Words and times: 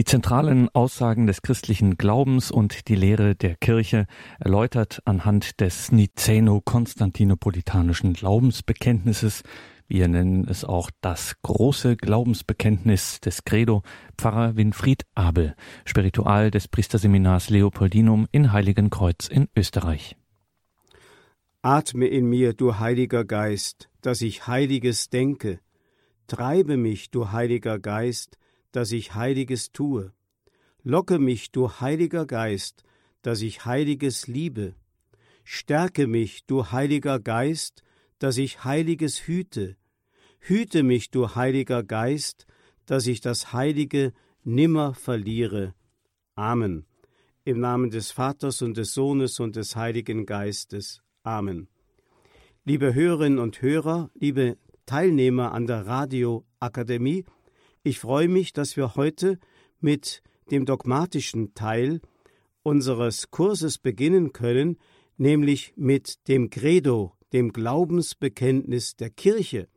Die 0.00 0.06
zentralen 0.06 0.70
Aussagen 0.70 1.26
des 1.26 1.42
christlichen 1.42 1.98
Glaubens 1.98 2.50
und 2.50 2.88
die 2.88 2.94
Lehre 2.94 3.34
der 3.34 3.54
Kirche 3.56 4.06
erläutert 4.38 5.02
anhand 5.04 5.60
des 5.60 5.92
Niceno-Konstantinopolitanischen 5.92 8.14
Glaubensbekenntnisses. 8.14 9.42
Wir 9.88 10.08
nennen 10.08 10.48
es 10.48 10.64
auch 10.64 10.90
das 11.02 11.36
große 11.42 11.98
Glaubensbekenntnis 11.98 13.20
des 13.20 13.44
Credo 13.44 13.82
Pfarrer 14.16 14.56
Winfried 14.56 15.02
Abel, 15.14 15.54
Spiritual 15.84 16.50
des 16.50 16.66
Priesterseminars 16.66 17.50
Leopoldinum 17.50 18.26
in 18.32 18.54
Heiligenkreuz 18.54 19.28
in 19.28 19.48
Österreich. 19.54 20.16
Atme 21.60 22.06
in 22.06 22.24
mir, 22.24 22.54
du 22.54 22.78
Heiliger 22.78 23.26
Geist, 23.26 23.90
dass 24.00 24.22
ich 24.22 24.46
Heiliges 24.46 25.10
denke. 25.10 25.60
Treibe 26.26 26.78
mich, 26.78 27.10
du 27.10 27.32
Heiliger 27.32 27.78
Geist, 27.78 28.38
dass 28.72 28.92
ich 28.92 29.14
Heiliges 29.14 29.72
tue. 29.72 30.12
Locke 30.82 31.18
mich, 31.18 31.50
du 31.52 31.68
Heiliger 31.80 32.26
Geist, 32.26 32.84
dass 33.22 33.42
ich 33.42 33.64
Heiliges 33.64 34.26
liebe. 34.26 34.74
Stärke 35.44 36.06
mich, 36.06 36.46
du 36.46 36.70
Heiliger 36.70 37.20
Geist, 37.20 37.82
dass 38.18 38.38
ich 38.38 38.64
Heiliges 38.64 39.26
hüte. 39.26 39.76
Hüte 40.38 40.82
mich, 40.82 41.10
du 41.10 41.34
Heiliger 41.34 41.82
Geist, 41.82 42.46
dass 42.86 43.06
ich 43.06 43.20
das 43.20 43.52
Heilige 43.52 44.12
nimmer 44.42 44.94
verliere. 44.94 45.74
Amen. 46.34 46.86
Im 47.44 47.60
Namen 47.60 47.90
des 47.90 48.10
Vaters 48.10 48.62
und 48.62 48.76
des 48.76 48.94
Sohnes 48.94 49.40
und 49.40 49.56
des 49.56 49.76
Heiligen 49.76 50.26
Geistes. 50.26 51.02
Amen. 51.22 51.68
Liebe 52.64 52.94
Hörerinnen 52.94 53.38
und 53.38 53.60
Hörer, 53.62 54.10
liebe 54.14 54.56
Teilnehmer 54.86 55.52
an 55.52 55.66
der 55.66 55.86
Radioakademie, 55.86 57.24
ich 57.82 57.98
freue 57.98 58.28
mich, 58.28 58.52
dass 58.52 58.76
wir 58.76 58.94
heute 58.94 59.38
mit 59.80 60.22
dem 60.50 60.66
dogmatischen 60.66 61.54
Teil 61.54 62.00
unseres 62.62 63.30
Kurses 63.30 63.78
beginnen 63.78 64.32
können, 64.32 64.78
nämlich 65.16 65.72
mit 65.76 66.28
dem 66.28 66.50
Credo, 66.50 67.12
dem 67.32 67.52
Glaubensbekenntnis 67.52 68.96
der 68.96 69.10
Kirche. 69.10 69.68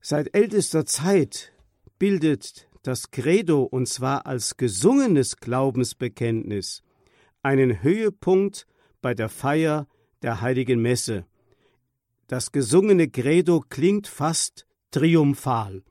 Seit 0.00 0.34
ältester 0.34 0.84
Zeit 0.84 1.52
bildet 1.98 2.68
das 2.82 3.10
Credo, 3.10 3.62
und 3.62 3.88
zwar 3.88 4.26
als 4.26 4.56
gesungenes 4.56 5.38
Glaubensbekenntnis, 5.38 6.82
einen 7.42 7.82
Höhepunkt 7.82 8.66
bei 9.00 9.14
der 9.14 9.28
Feier 9.28 9.88
der 10.22 10.40
heiligen 10.40 10.80
Messe. 10.80 11.26
Das 12.26 12.52
gesungene 12.52 13.08
Credo 13.08 13.64
klingt 13.68 14.06
fast 14.06 14.66
triumphal. 14.90 15.82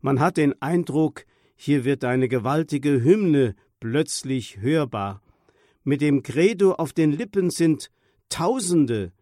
Man 0.00 0.20
hat 0.20 0.36
den 0.36 0.60
Eindruck, 0.62 1.24
hier 1.56 1.84
wird 1.84 2.04
eine 2.04 2.28
gewaltige 2.28 3.02
Hymne 3.02 3.56
plötzlich 3.80 4.60
hörbar. 4.60 5.22
Mit 5.82 6.00
dem 6.00 6.22
Credo 6.22 6.72
auf 6.72 6.92
den 6.92 7.12
Lippen 7.12 7.50
sind 7.50 7.90
Tausende, 8.28 9.12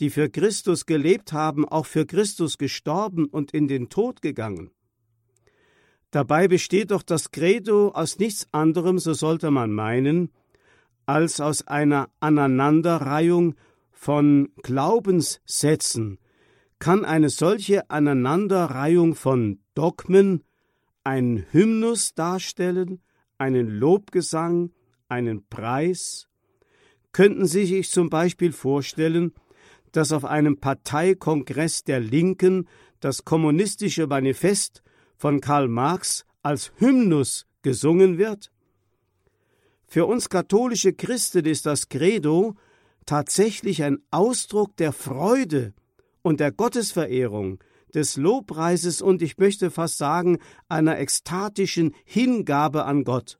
die 0.00 0.10
für 0.10 0.28
Christus 0.28 0.84
gelebt 0.84 1.32
haben, 1.32 1.66
auch 1.66 1.86
für 1.86 2.06
Christus 2.06 2.58
gestorben 2.58 3.26
und 3.26 3.52
in 3.52 3.68
den 3.68 3.88
Tod 3.88 4.20
gegangen. 4.20 4.70
Dabei 6.10 6.48
besteht 6.48 6.90
doch 6.90 7.02
das 7.02 7.30
Credo 7.30 7.88
aus 7.90 8.18
nichts 8.18 8.48
anderem, 8.52 8.98
so 8.98 9.12
sollte 9.12 9.50
man 9.50 9.72
meinen, 9.72 10.30
als 11.06 11.40
aus 11.40 11.66
einer 11.66 12.10
Aneinanderreihung 12.20 13.54
von 13.92 14.50
Glaubenssätzen 14.62 16.18
kann 16.78 17.04
eine 17.04 17.28
solche 17.28 17.90
Aneinanderreihung 17.90 19.14
von 19.14 19.58
Dogmen 19.78 20.42
einen 21.04 21.46
Hymnus 21.52 22.12
darstellen, 22.16 23.00
einen 23.38 23.68
Lobgesang, 23.68 24.72
einen 25.08 25.46
Preis? 25.46 26.26
Könnten 27.12 27.46
Sie 27.46 27.64
sich 27.64 27.88
zum 27.88 28.10
Beispiel 28.10 28.50
vorstellen, 28.50 29.34
dass 29.92 30.10
auf 30.10 30.24
einem 30.24 30.58
Parteikongress 30.58 31.84
der 31.84 32.00
Linken 32.00 32.68
das 32.98 33.24
kommunistische 33.24 34.08
Manifest 34.08 34.82
von 35.16 35.40
Karl 35.40 35.68
Marx 35.68 36.26
als 36.42 36.72
Hymnus 36.78 37.46
gesungen 37.62 38.18
wird? 38.18 38.50
Für 39.86 40.06
uns 40.06 40.28
katholische 40.28 40.92
Christen 40.92 41.44
ist 41.44 41.66
das 41.66 41.88
Credo 41.88 42.56
tatsächlich 43.06 43.84
ein 43.84 44.02
Ausdruck 44.10 44.76
der 44.76 44.92
Freude 44.92 45.72
und 46.22 46.40
der 46.40 46.50
Gottesverehrung, 46.50 47.60
des 47.94 48.16
Lobpreises 48.16 49.02
und 49.02 49.22
ich 49.22 49.38
möchte 49.38 49.70
fast 49.70 49.98
sagen 49.98 50.38
einer 50.68 50.98
ekstatischen 50.98 51.94
Hingabe 52.04 52.84
an 52.84 53.04
Gott. 53.04 53.38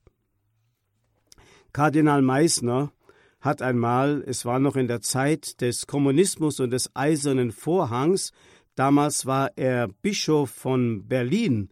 Kardinal 1.73 2.23
Meissner 2.23 2.93
hat 3.41 3.63
einmal, 3.63 4.25
es 4.27 4.45
war 4.45 4.59
noch 4.59 4.77
in 4.77 4.89
der 4.89 5.01
Zeit 5.01 5.61
des 5.61 5.87
Kommunismus 5.87 6.61
und 6.61 6.71
des 6.71 6.91
Eisernen 6.95 7.53
Vorhangs, 7.53 8.33
damals 8.75 9.27
war 9.27 9.51
er 9.57 9.89
Bischof 9.89 10.51
von 10.51 11.07
Berlin, 11.07 11.71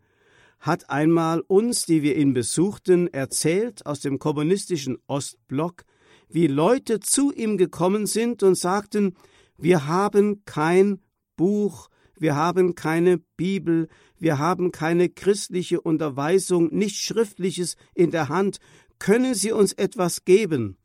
hat 0.60 0.90
einmal 0.90 1.40
uns, 1.40 1.86
die 1.86 2.02
wir 2.02 2.16
ihn 2.16 2.34
besuchten, 2.34 3.08
erzählt 3.08 3.86
aus 3.86 4.00
dem 4.00 4.18
kommunistischen 4.18 4.98
Ostblock, 5.06 5.84
wie 6.28 6.46
Leute 6.46 7.00
zu 7.00 7.32
ihm 7.32 7.56
gekommen 7.56 8.06
sind 8.06 8.42
und 8.42 8.56
sagten, 8.56 9.14
wir 9.58 9.86
haben 9.86 10.44
kein 10.44 11.00
Buch, 11.36 11.88
wir 12.18 12.34
haben 12.34 12.74
keine 12.74 13.18
Bibel, 13.36 13.88
wir 14.18 14.38
haben 14.38 14.72
keine 14.72 15.08
christliche 15.08 15.80
Unterweisung, 15.80 16.74
nichts 16.74 17.00
Schriftliches 17.00 17.76
in 17.94 18.10
der 18.10 18.28
Hand. 18.28 18.58
Können 18.98 19.34
Sie 19.34 19.52
uns 19.52 19.72
etwas 19.72 20.24
geben? 20.24 20.78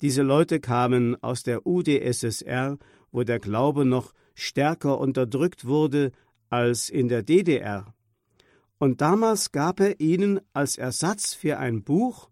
Diese 0.00 0.22
Leute 0.22 0.60
kamen 0.60 1.20
aus 1.22 1.42
der 1.42 1.66
UdSSR, 1.66 2.78
wo 3.10 3.22
der 3.22 3.38
Glaube 3.38 3.84
noch 3.84 4.12
stärker 4.34 4.98
unterdrückt 4.98 5.66
wurde 5.66 6.12
als 6.50 6.90
in 6.90 7.08
der 7.08 7.22
DDR. 7.22 7.94
Und 8.78 9.00
damals 9.00 9.52
gab 9.52 9.80
er 9.80 10.00
ihnen 10.00 10.40
als 10.52 10.76
Ersatz 10.76 11.34
für 11.34 11.58
ein 11.58 11.82
Buch, 11.82 12.28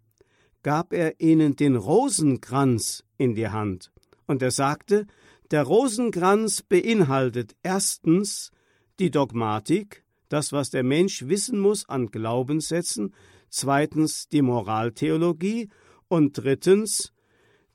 gab 0.62 0.92
er 0.92 1.20
ihnen 1.20 1.56
den 1.56 1.76
Rosenkranz 1.76 3.04
in 3.16 3.34
die 3.34 3.48
Hand. 3.48 3.90
Und 4.26 4.42
er 4.42 4.50
sagte, 4.50 5.06
der 5.52 5.64
Rosenkranz 5.64 6.62
beinhaltet 6.62 7.54
erstens 7.62 8.50
die 8.98 9.10
Dogmatik, 9.10 10.02
das, 10.30 10.52
was 10.52 10.70
der 10.70 10.82
Mensch 10.82 11.28
wissen 11.28 11.60
muss 11.60 11.86
an 11.88 12.06
Glaubenssätzen, 12.06 13.14
zweitens 13.50 14.28
die 14.28 14.40
Moraltheologie 14.40 15.68
und 16.08 16.38
drittens 16.38 17.12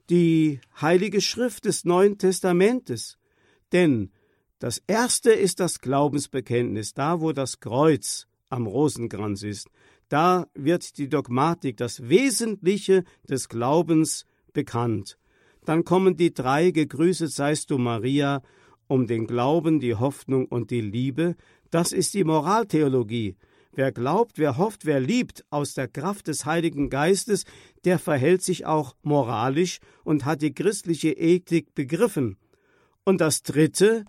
die 0.09 0.59
Heilige 0.81 1.21
Schrift 1.21 1.65
des 1.65 1.85
Neuen 1.85 2.17
Testamentes. 2.17 3.19
Denn 3.71 4.11
das 4.57 4.81
erste 4.88 5.31
ist 5.31 5.59
das 5.59 5.79
Glaubensbekenntnis, 5.79 6.95
da 6.95 7.21
wo 7.21 7.31
das 7.31 7.59
Kreuz 7.59 8.27
am 8.49 8.65
Rosenkranz 8.65 9.44
ist. 9.44 9.69
Da 10.09 10.47
wird 10.55 10.97
die 10.97 11.09
Dogmatik, 11.09 11.77
das 11.77 12.09
Wesentliche 12.09 13.03
des 13.29 13.49
Glaubens 13.49 14.25
bekannt. 14.53 15.19
Dann 15.67 15.83
kommen 15.83 16.16
die 16.16 16.33
drei, 16.33 16.72
gegrüßet 16.72 17.29
seist 17.29 17.72
du 17.72 17.78
Maria, 17.78 18.41
um 18.88 19.05
den 19.05 19.28
Glauben, 19.28 19.81
die 19.81 19.95
Hoffnung 19.95 20.45
und 20.45 20.72
die 20.72 20.79
Liebe. 20.79 21.35
Das 21.72 21.91
ist 21.91 22.13
die 22.13 22.23
Moraltheologie. 22.23 23.35
Wer 23.73 23.91
glaubt, 23.91 24.38
wer 24.38 24.56
hofft, 24.56 24.85
wer 24.85 25.01
liebt 25.01 25.44
aus 25.50 25.73
der 25.73 25.89
Kraft 25.89 26.29
des 26.29 26.45
Heiligen 26.45 26.89
Geistes, 26.89 27.44
der 27.83 28.00
verhält 28.00 28.44
sich 28.44 28.66
auch 28.66 28.95
moralisch 29.01 29.79
und 30.06 30.23
hat 30.23 30.41
die 30.41 30.53
christliche 30.53 31.11
Ethik 31.11 31.75
begriffen. 31.75 32.38
Und 33.03 33.19
das 33.19 33.44
Dritte 33.44 34.06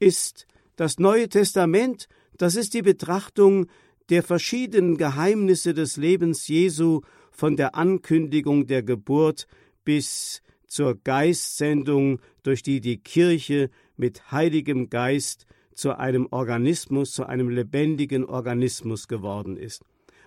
ist 0.00 0.48
das 0.74 0.98
Neue 0.98 1.28
Testament, 1.28 2.08
das 2.38 2.56
ist 2.56 2.74
die 2.74 2.82
Betrachtung 2.82 3.68
der 4.10 4.24
verschiedenen 4.24 4.96
Geheimnisse 4.96 5.74
des 5.74 5.96
Lebens 5.96 6.48
Jesu 6.48 7.02
von 7.30 7.54
der 7.54 7.76
Ankündigung 7.76 8.66
der 8.66 8.82
Geburt 8.82 9.46
bis 9.84 10.42
zur 10.68 10.94
Geistsendung, 11.02 12.20
durch 12.42 12.62
die 12.62 12.80
die 12.80 12.98
Kirche 12.98 13.70
mit 13.96 14.30
heiligem 14.30 14.90
Geist 14.90 15.46
zu 15.74 15.98
einem 15.98 16.28
Organismus, 16.30 17.12
zu 17.12 17.26
einem 17.26 17.48
lebendigen 17.48 18.24
Organismus 18.24 19.08
geworden 19.08 19.56
ist. 19.56 19.82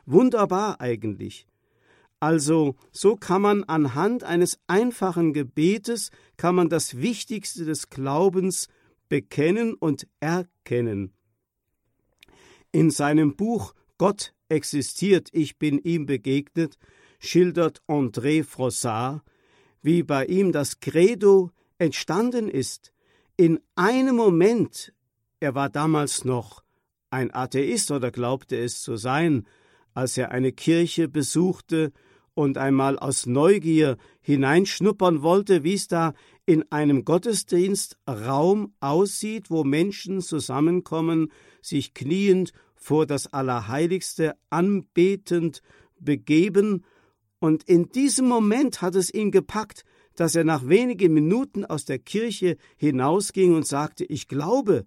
Wunderbar 0.06 0.82
eigentlich. 0.82 1.48
Also, 2.20 2.76
so 2.92 3.16
kann 3.16 3.42
man 3.42 3.64
anhand 3.64 4.24
eines 4.24 4.60
einfachen 4.68 5.34
Gebetes 5.34 6.12
kann 6.38 6.56
man 6.56 6.70
das 6.70 6.98
Wichtigste 6.98 7.66
des 7.66 7.90
Glaubens 7.90 8.68
bekennen 9.10 9.74
und 9.74 10.08
erkennen. 10.20 11.14
In 12.72 12.92
seinem 12.92 13.36
Buch 13.36 13.74
Gott 13.98 14.34
existiert, 14.50 15.30
ich 15.32 15.58
bin 15.58 15.80
ihm 15.80 16.06
begegnet, 16.06 16.78
schildert 17.20 17.82
André 17.88 18.44
Frossard, 18.44 19.22
wie 19.82 20.04
bei 20.04 20.26
ihm 20.26 20.52
das 20.52 20.80
Credo 20.80 21.52
entstanden 21.78 22.48
ist. 22.48 22.92
In 23.38 23.60
einem 23.76 24.16
Moment, 24.16 24.94
er 25.40 25.56
war 25.56 25.70
damals 25.70 26.26
noch 26.26 26.64
ein 27.10 27.34
Atheist 27.34 27.92
oder 27.92 28.12
glaubte 28.12 28.58
es 28.58 28.82
zu 28.82 28.96
sein, 28.96 29.48
als 29.94 30.18
er 30.18 30.32
eine 30.32 30.52
Kirche 30.52 31.08
besuchte 31.08 31.92
und 32.34 32.58
einmal 32.58 32.98
aus 32.98 33.26
Neugier 33.26 33.98
hineinschnuppern 34.22 35.22
wollte, 35.22 35.64
wie 35.64 35.74
es 35.74 35.88
da 35.88 36.14
in 36.46 36.72
einem 36.72 37.04
Gottesdienst 37.04 37.98
Raum 38.08 38.74
aussieht, 38.80 39.50
wo 39.50 39.64
Menschen 39.64 40.22
zusammenkommen, 40.22 41.32
sich 41.62 41.94
kniend 41.94 42.54
vor 42.76 43.06
das 43.06 43.32
Allerheiligste 43.32 44.36
anbetend 44.50 45.62
begeben, 46.00 46.84
und 47.42 47.64
in 47.64 47.90
diesem 47.90 48.28
Moment 48.28 48.84
hat 48.84 48.94
es 48.94 49.12
ihn 49.12 49.32
gepackt, 49.32 49.84
dass 50.16 50.36
er 50.36 50.44
nach 50.44 50.68
wenigen 50.68 51.12
Minuten 51.12 51.66
aus 51.66 51.86
der 51.86 51.98
Kirche 51.98 52.56
hinausging 52.78 53.56
und 53.56 53.66
sagte, 53.66 54.06
ich 54.06 54.28
glaube. 54.28 54.86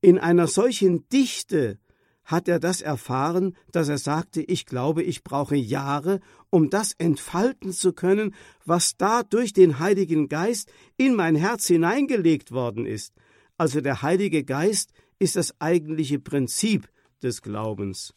In 0.00 0.20
einer 0.20 0.46
solchen 0.46 1.08
Dichte 1.08 1.80
hat 2.22 2.46
er 2.46 2.60
das 2.60 2.82
erfahren, 2.82 3.56
dass 3.72 3.88
er 3.88 3.98
sagte, 3.98 4.42
ich 4.42 4.64
glaube, 4.64 5.02
ich 5.02 5.24
brauche 5.24 5.56
Jahre, 5.56 6.20
um 6.50 6.70
das 6.70 6.92
entfalten 6.98 7.72
zu 7.72 7.92
können, 7.92 8.32
was 8.64 8.96
da 8.96 9.24
durch 9.24 9.52
den 9.52 9.80
Heiligen 9.80 10.28
Geist 10.28 10.70
in 10.96 11.16
mein 11.16 11.34
Herz 11.34 11.66
hineingelegt 11.66 12.52
worden 12.52 12.86
ist. 12.86 13.12
Also 13.56 13.80
der 13.80 14.02
Heilige 14.02 14.44
Geist 14.44 14.92
ist 15.18 15.34
das 15.34 15.60
eigentliche 15.60 16.20
Prinzip 16.20 16.88
des 17.24 17.42
Glaubens. 17.42 18.14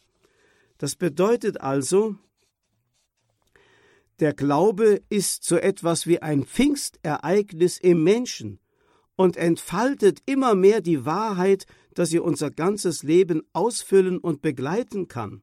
Das 0.78 0.94
bedeutet 0.94 1.60
also, 1.60 2.16
der 4.22 4.34
Glaube 4.34 5.02
ist 5.08 5.42
so 5.42 5.56
etwas 5.56 6.06
wie 6.06 6.22
ein 6.22 6.44
Pfingstereignis 6.44 7.76
im 7.78 8.04
Menschen 8.04 8.60
und 9.16 9.36
entfaltet 9.36 10.20
immer 10.26 10.54
mehr 10.54 10.80
die 10.80 11.04
Wahrheit, 11.04 11.66
dass 11.94 12.10
sie 12.10 12.20
unser 12.20 12.52
ganzes 12.52 13.02
Leben 13.02 13.42
ausfüllen 13.52 14.18
und 14.18 14.40
begleiten 14.40 15.08
kann. 15.08 15.42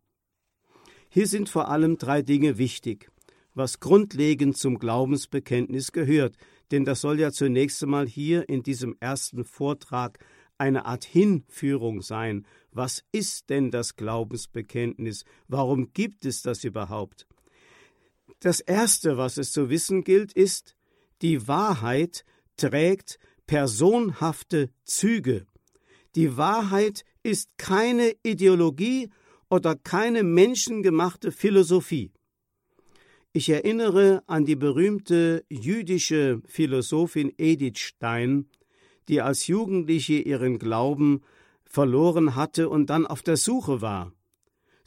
Hier 1.10 1.28
sind 1.28 1.50
vor 1.50 1.68
allem 1.68 1.98
drei 1.98 2.22
Dinge 2.22 2.58
wichtig, 2.58 3.12
was 3.54 3.81
grundlegend 3.81 4.56
zum 4.56 4.80
Glaubensbekenntnis 4.80 5.92
gehört, 5.92 6.38
denn 6.72 6.86
das 6.86 7.02
soll 7.02 7.20
ja 7.20 7.34
zunächst 7.34 7.84
einmal 7.84 8.08
hier 8.08 8.48
in 8.48 8.64
diesem 8.64 8.96
ersten 9.02 9.44
Vortrag 9.44 10.20
eine 10.58 10.86
Art 10.86 11.04
Hinführung 11.04 12.02
sein. 12.02 12.48
Was 12.72 13.04
ist 13.12 13.50
denn 13.50 13.72
das 13.72 13.98
Glaubensbekenntnis? 13.98 15.25
Warum 15.50 15.92
gibt 15.92 16.24
es 16.24 16.44
das 16.44 16.64
überhaupt? 16.64 17.28
Das 18.39 18.62
Erste, 18.62 19.18
was 19.18 19.38
es 19.38 19.51
zu 19.51 19.69
wissen 19.69 20.03
gilt, 20.03 20.31
ist, 20.33 20.75
die 21.21 21.47
Wahrheit 21.47 22.24
trägt 22.56 23.19
personhafte 23.47 24.69
Züge. 24.86 25.45
Die 26.15 26.38
Wahrheit 26.38 27.03
ist 27.24 27.57
keine 27.57 28.13
Ideologie 28.24 29.09
oder 29.50 29.75
keine 29.75 30.24
menschengemachte 30.24 31.31
Philosophie. 31.31 32.12
Ich 33.33 33.50
erinnere 33.50 34.24
an 34.25 34.45
die 34.45 34.56
berühmte 34.56 35.44
jüdische 35.50 36.41
Philosophin 36.47 37.33
Edith 37.38 37.80
Stein, 37.80 38.50
die 39.07 39.21
als 39.21 39.47
Jugendliche 39.47 40.15
ihren 40.15 40.59
Glauben 40.59 41.21
verloren 41.65 42.36
hatte 42.36 42.69
und 42.69 42.89
dann 42.89 43.06
auf 43.06 43.21
der 43.21 43.38
Suche 43.38 43.81
war. 43.81 44.13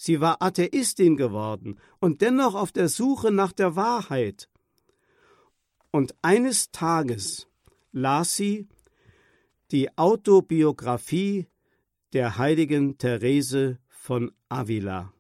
Sie 0.05 0.21
war 0.21 0.43
Atheistin 0.43 1.17
geworden 1.17 1.79
und 2.01 2.23
dennoch 2.23 2.57
auf 2.57 2.73
der 2.73 2.89
Suche 2.89 3.31
nach 3.31 3.53
der 3.53 3.77
Wahrheit. 3.77 4.49
Und 5.93 6.17
eines 6.23 6.73
Tages 6.73 7.47
las 7.93 8.35
sie 8.35 8.67
die 9.71 9.97
Autobiografie 9.97 11.47
der 12.15 12.37
heiligen 12.37 12.99
Therese 12.99 13.79
von 13.89 14.33
Avila. 14.49 15.13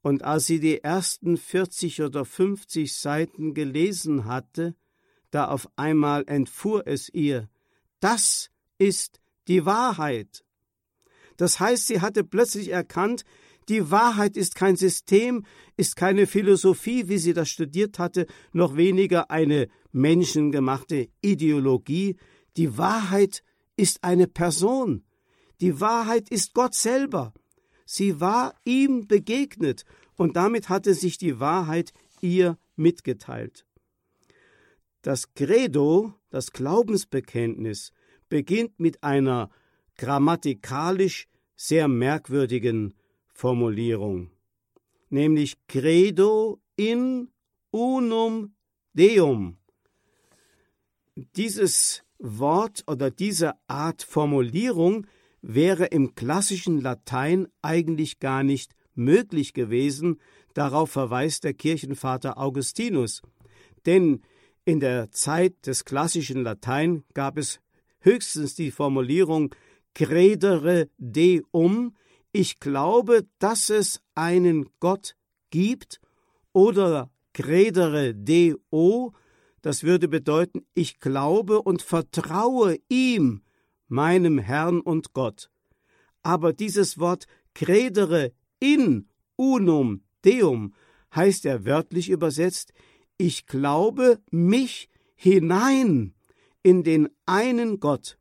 Und 0.00 0.22
als 0.22 0.46
sie 0.46 0.60
die 0.60 0.84
ersten 0.84 1.36
40 1.36 2.02
oder 2.02 2.24
50 2.24 2.94
Seiten 2.94 3.52
gelesen 3.52 4.26
hatte, 4.26 4.76
da 5.32 5.48
auf 5.48 5.68
einmal 5.74 6.22
entfuhr 6.28 6.86
es 6.86 7.08
ihr, 7.08 7.48
das 7.98 8.52
ist 8.78 9.20
die 9.48 9.66
Wahrheit. 9.66 10.44
Das 11.36 11.58
heißt, 11.58 11.88
sie 11.88 12.00
hatte 12.00 12.22
plötzlich 12.22 12.68
erkannt, 12.68 13.24
die 13.68 13.90
Wahrheit 13.90 14.36
ist 14.36 14.54
kein 14.54 14.76
System, 14.76 15.44
ist 15.76 15.96
keine 15.96 16.26
Philosophie, 16.26 17.08
wie 17.08 17.18
sie 17.18 17.34
das 17.34 17.50
studiert 17.50 17.98
hatte, 17.98 18.26
noch 18.52 18.76
weniger 18.76 19.30
eine 19.30 19.68
menschengemachte 19.92 21.08
Ideologie. 21.20 22.16
Die 22.56 22.78
Wahrheit 22.78 23.42
ist 23.76 24.02
eine 24.04 24.26
Person. 24.26 25.04
Die 25.60 25.80
Wahrheit 25.80 26.30
ist 26.30 26.54
Gott 26.54 26.74
selber. 26.74 27.34
Sie 27.84 28.20
war 28.20 28.54
ihm 28.64 29.06
begegnet 29.06 29.84
und 30.16 30.36
damit 30.36 30.68
hatte 30.68 30.94
sich 30.94 31.18
die 31.18 31.40
Wahrheit 31.40 31.92
ihr 32.20 32.58
mitgeteilt. 32.76 33.66
Das 35.02 35.34
Credo, 35.34 36.14
das 36.30 36.52
Glaubensbekenntnis, 36.52 37.92
beginnt 38.28 38.78
mit 38.78 39.02
einer 39.02 39.50
grammatikalisch 39.96 41.28
sehr 41.56 41.88
merkwürdigen 41.88 42.94
Formulierung, 43.38 44.32
nämlich 45.10 45.58
Credo 45.68 46.60
in 46.74 47.28
unum 47.70 48.56
Deum. 48.94 49.58
Dieses 51.14 52.02
Wort 52.18 52.82
oder 52.88 53.12
diese 53.12 53.52
Art 53.68 54.02
Formulierung 54.02 55.06
wäre 55.40 55.84
im 55.84 56.16
klassischen 56.16 56.80
Latein 56.80 57.46
eigentlich 57.62 58.18
gar 58.18 58.42
nicht 58.42 58.74
möglich 58.94 59.54
gewesen, 59.54 60.20
darauf 60.52 60.90
verweist 60.90 61.44
der 61.44 61.54
Kirchenvater 61.54 62.38
Augustinus. 62.38 63.22
Denn 63.86 64.22
in 64.64 64.80
der 64.80 65.12
Zeit 65.12 65.64
des 65.64 65.84
klassischen 65.84 66.42
Latein 66.42 67.04
gab 67.14 67.38
es 67.38 67.60
höchstens 68.00 68.56
die 68.56 68.72
Formulierung 68.72 69.54
credere 69.94 70.88
deum, 70.98 71.94
ich 72.32 72.60
glaube, 72.60 73.26
dass 73.38 73.70
es 73.70 74.00
einen 74.14 74.68
Gott 74.80 75.16
gibt, 75.50 76.00
oder 76.52 77.10
credere 77.34 78.14
deo, 78.14 79.12
das 79.62 79.82
würde 79.82 80.08
bedeuten, 80.08 80.66
ich 80.74 80.98
glaube 80.98 81.62
und 81.62 81.82
vertraue 81.82 82.78
ihm, 82.88 83.42
meinem 83.86 84.38
Herrn 84.38 84.80
und 84.80 85.12
Gott. 85.12 85.50
Aber 86.22 86.52
dieses 86.52 86.98
Wort 86.98 87.26
credere 87.54 88.32
in 88.60 89.08
unum 89.36 90.02
deum 90.24 90.74
heißt 91.14 91.44
ja 91.44 91.64
wörtlich 91.64 92.10
übersetzt, 92.10 92.72
ich 93.16 93.46
glaube 93.46 94.20
mich 94.30 94.88
hinein 95.14 96.14
in 96.62 96.82
den 96.82 97.08
einen 97.24 97.80
Gott. 97.80 98.18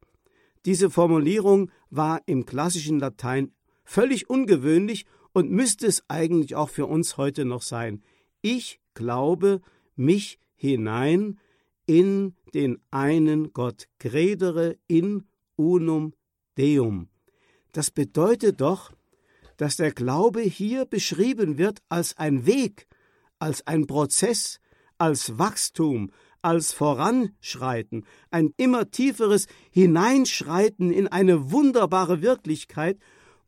Diese 0.65 0.89
Formulierung 0.89 1.71
war 1.89 2.21
im 2.25 2.45
klassischen 2.45 2.99
Latein 2.99 3.51
völlig 3.87 4.29
ungewöhnlich 4.29 5.05
und 5.31 5.49
müsste 5.49 5.87
es 5.87 6.03
eigentlich 6.09 6.55
auch 6.55 6.69
für 6.69 6.85
uns 6.85 7.17
heute 7.17 7.45
noch 7.45 7.61
sein. 7.61 8.03
Ich 8.41 8.79
glaube 8.93 9.61
mich 9.95 10.39
hinein 10.55 11.39
in 11.85 12.35
den 12.53 12.79
einen 12.91 13.53
Gott, 13.53 13.87
credere 13.97 14.77
in 14.87 15.23
unum 15.55 16.13
Deum. 16.57 17.07
Das 17.71 17.89
bedeutet 17.89 18.59
doch, 18.59 18.91
dass 19.55 19.77
der 19.77 19.91
Glaube 19.91 20.41
hier 20.41 20.85
beschrieben 20.85 21.57
wird 21.57 21.79
als 21.87 22.17
ein 22.17 22.45
Weg, 22.45 22.87
als 23.39 23.65
ein 23.67 23.87
Prozess, 23.87 24.59
als 24.97 25.39
Wachstum, 25.39 26.11
als 26.41 26.73
Voranschreiten, 26.73 28.05
ein 28.31 28.53
immer 28.57 28.91
tieferes 28.91 29.47
Hineinschreiten 29.71 30.91
in 30.91 31.07
eine 31.07 31.51
wunderbare 31.51 32.21
Wirklichkeit, 32.21 32.99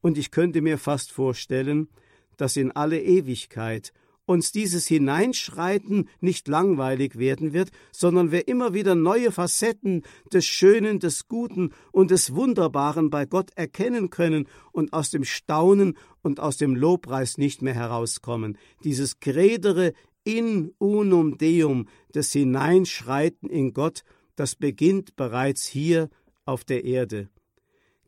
und 0.01 0.17
ich 0.17 0.31
könnte 0.31 0.61
mir 0.61 0.77
fast 0.77 1.11
vorstellen, 1.11 1.89
dass 2.37 2.55
in 2.55 2.71
alle 2.71 3.01
Ewigkeit 3.01 3.91
uns 4.29 4.51
dieses 4.51 4.85
Hineinschreiten 4.85 6.07
nicht 6.19 6.47
langweilig 6.47 7.17
werden 7.17 7.51
wird, 7.51 7.71
sondern 7.91 8.31
wir 8.31 8.47
immer 8.47 8.75
wieder 8.75 8.93
neue 8.93 9.31
Facetten 9.31 10.03
des 10.31 10.45
Schönen, 10.45 10.99
des 10.99 11.27
Guten 11.27 11.71
und 11.91 12.11
des 12.11 12.35
Wunderbaren 12.35 13.09
bei 13.09 13.25
Gott 13.25 13.49
erkennen 13.55 14.11
können 14.11 14.47
und 14.71 14.93
aus 14.93 15.09
dem 15.09 15.23
Staunen 15.23 15.97
und 16.21 16.39
aus 16.39 16.57
dem 16.57 16.75
Lobpreis 16.75 17.39
nicht 17.39 17.63
mehr 17.63 17.73
herauskommen. 17.73 18.59
Dieses 18.83 19.19
Credere 19.19 19.93
in 20.23 20.75
unum 20.77 21.39
Deum, 21.39 21.87
das 22.11 22.31
Hineinschreiten 22.31 23.49
in 23.49 23.73
Gott, 23.73 24.03
das 24.35 24.55
beginnt 24.55 25.15
bereits 25.15 25.65
hier 25.65 26.07
auf 26.45 26.63
der 26.63 26.85
Erde. 26.85 27.29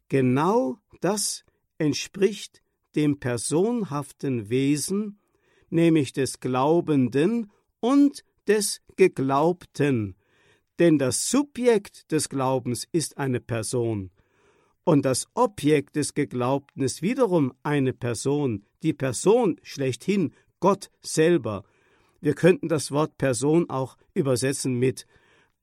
Genau 0.08 0.78
das 1.00 1.46
entspricht 1.82 2.62
dem 2.96 3.20
personhaften 3.20 4.50
Wesen, 4.50 5.20
nämlich 5.70 6.14
des 6.14 6.40
Glaubenden 6.40 7.52
und 7.80 8.24
des 8.48 8.82
Geglaubten. 8.98 10.16
Denn 10.78 11.00
das 11.00 11.30
Subjekt 11.30 12.12
des 12.12 12.30
Glaubens 12.30 12.88
ist 12.92 13.18
eine 13.18 13.40
Person. 13.40 14.12
Und 14.84 15.06
das 15.06 15.28
Objekt 15.34 15.96
des 15.96 16.14
Geglaubten 16.14 16.84
ist 16.84 17.02
wiederum 17.02 17.52
eine 17.64 17.94
Person, 17.94 18.64
die 18.84 18.94
Person 18.94 19.60
schlechthin, 19.64 20.34
Gott 20.60 20.92
selber. 21.02 21.64
Wir 22.20 22.36
könnten 22.36 22.68
das 22.68 22.92
Wort 22.92 23.18
Person 23.18 23.70
auch 23.72 23.98
übersetzen 24.14 24.76
mit 24.76 25.08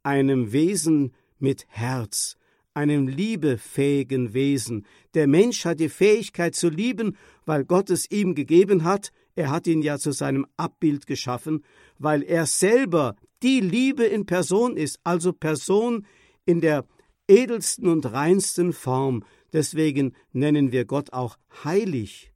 einem 0.03 0.51
Wesen 0.53 1.15
mit 1.39 1.67
Herz, 1.69 2.37
einem 2.79 3.09
liebefähigen 3.09 4.35
Wesen. 4.35 4.87
Der 5.15 5.27
Mensch 5.27 5.65
hat 5.65 5.81
die 5.81 5.89
Fähigkeit 5.89 6.55
zu 6.55 6.69
lieben, 6.69 7.17
weil 7.45 7.65
Gott 7.65 7.91
es 7.91 8.09
ihm 8.09 8.37
gegeben 8.37 8.85
hat. 8.85 9.11
Er 9.35 9.51
hat 9.51 9.67
ihn 9.67 9.83
ja 9.83 9.99
zu 9.99 10.13
seinem 10.13 10.47
Abbild 10.57 11.09
geschaffen, 11.09 11.65
weil 11.99 12.23
er 12.23 12.47
selber 12.47 13.17
die 13.43 13.59
Liebe 13.59 14.05
in 14.05 14.27
Person 14.27 14.77
ist, 14.77 15.01
also 15.03 15.33
Person 15.33 16.07
in 16.47 16.61
der 16.61 16.85
edelsten 17.27 17.89
und 17.89 18.13
reinsten 18.13 18.73
Form. 18.73 19.25
Deswegen 19.53 20.15
nennen 20.33 20.71
wir 20.71 20.85
Gott 20.85 21.13
auch 21.13 21.37
heilig. 21.65 22.33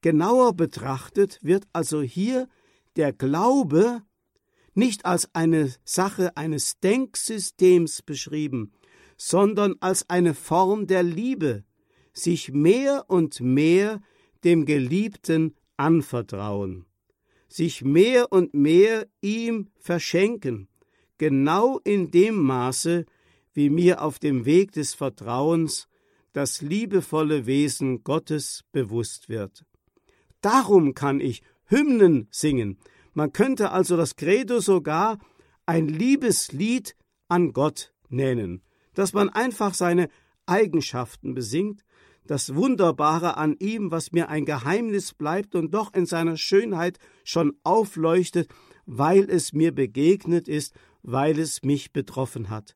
Genauer 0.00 0.54
betrachtet 0.54 1.38
wird 1.42 1.64
also 1.74 2.00
hier 2.00 2.48
der 2.96 3.12
Glaube 3.12 4.00
nicht 4.72 5.04
als 5.04 5.28
eine 5.34 5.74
Sache 5.84 6.36
eines 6.38 6.78
Denksystems 6.80 8.00
beschrieben, 8.00 8.72
sondern 9.18 9.74
als 9.80 10.08
eine 10.08 10.32
Form 10.32 10.86
der 10.86 11.02
Liebe, 11.02 11.64
sich 12.14 12.52
mehr 12.52 13.04
und 13.08 13.40
mehr 13.40 14.00
dem 14.44 14.64
Geliebten 14.64 15.56
anvertrauen, 15.76 16.86
sich 17.48 17.84
mehr 17.84 18.32
und 18.32 18.54
mehr 18.54 19.06
ihm 19.20 19.68
verschenken, 19.78 20.68
genau 21.18 21.80
in 21.84 22.10
dem 22.10 22.36
Maße, 22.36 23.04
wie 23.52 23.70
mir 23.70 24.02
auf 24.02 24.20
dem 24.20 24.44
Weg 24.44 24.72
des 24.72 24.94
Vertrauens 24.94 25.88
das 26.32 26.62
liebevolle 26.62 27.46
Wesen 27.46 28.04
Gottes 28.04 28.64
bewusst 28.70 29.28
wird. 29.28 29.64
Darum 30.40 30.94
kann 30.94 31.18
ich 31.18 31.42
Hymnen 31.64 32.28
singen. 32.30 32.78
Man 33.14 33.32
könnte 33.32 33.72
also 33.72 33.96
das 33.96 34.14
Credo 34.14 34.60
sogar 34.60 35.18
ein 35.66 35.88
Liebeslied 35.88 36.94
an 37.26 37.52
Gott 37.52 37.92
nennen 38.08 38.62
dass 38.98 39.12
man 39.12 39.28
einfach 39.28 39.74
seine 39.74 40.08
Eigenschaften 40.46 41.32
besingt, 41.32 41.84
das 42.26 42.56
Wunderbare 42.56 43.36
an 43.36 43.54
ihm, 43.60 43.92
was 43.92 44.10
mir 44.10 44.28
ein 44.28 44.44
Geheimnis 44.44 45.14
bleibt 45.14 45.54
und 45.54 45.72
doch 45.72 45.94
in 45.94 46.04
seiner 46.04 46.36
Schönheit 46.36 46.98
schon 47.22 47.54
aufleuchtet, 47.62 48.48
weil 48.86 49.30
es 49.30 49.52
mir 49.52 49.72
begegnet 49.72 50.48
ist, 50.48 50.74
weil 51.02 51.38
es 51.38 51.62
mich 51.62 51.92
betroffen 51.92 52.50
hat. 52.50 52.74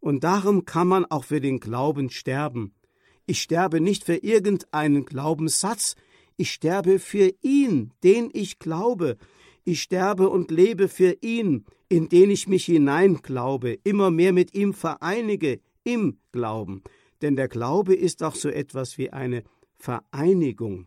Und 0.00 0.24
darum 0.24 0.64
kann 0.64 0.88
man 0.88 1.04
auch 1.04 1.22
für 1.22 1.40
den 1.40 1.60
Glauben 1.60 2.10
sterben. 2.10 2.74
Ich 3.26 3.40
sterbe 3.40 3.80
nicht 3.80 4.02
für 4.02 4.16
irgendeinen 4.16 5.04
Glaubenssatz, 5.04 5.94
ich 6.36 6.50
sterbe 6.50 6.98
für 6.98 7.32
ihn, 7.42 7.92
den 8.02 8.28
ich 8.32 8.58
glaube. 8.58 9.18
Ich 9.64 9.82
sterbe 9.82 10.28
und 10.28 10.50
lebe 10.50 10.88
für 10.88 11.16
ihn, 11.20 11.64
in 11.88 12.08
den 12.08 12.30
ich 12.30 12.48
mich 12.48 12.66
hineinglaube, 12.66 13.78
immer 13.84 14.10
mehr 14.10 14.32
mit 14.32 14.54
ihm 14.54 14.72
vereinige 14.72 15.60
im 15.84 16.18
Glauben. 16.32 16.82
Denn 17.22 17.36
der 17.36 17.48
Glaube 17.48 17.94
ist 17.94 18.22
auch 18.22 18.34
so 18.34 18.48
etwas 18.48 18.96
wie 18.96 19.10
eine 19.10 19.44
Vereinigung. 19.76 20.86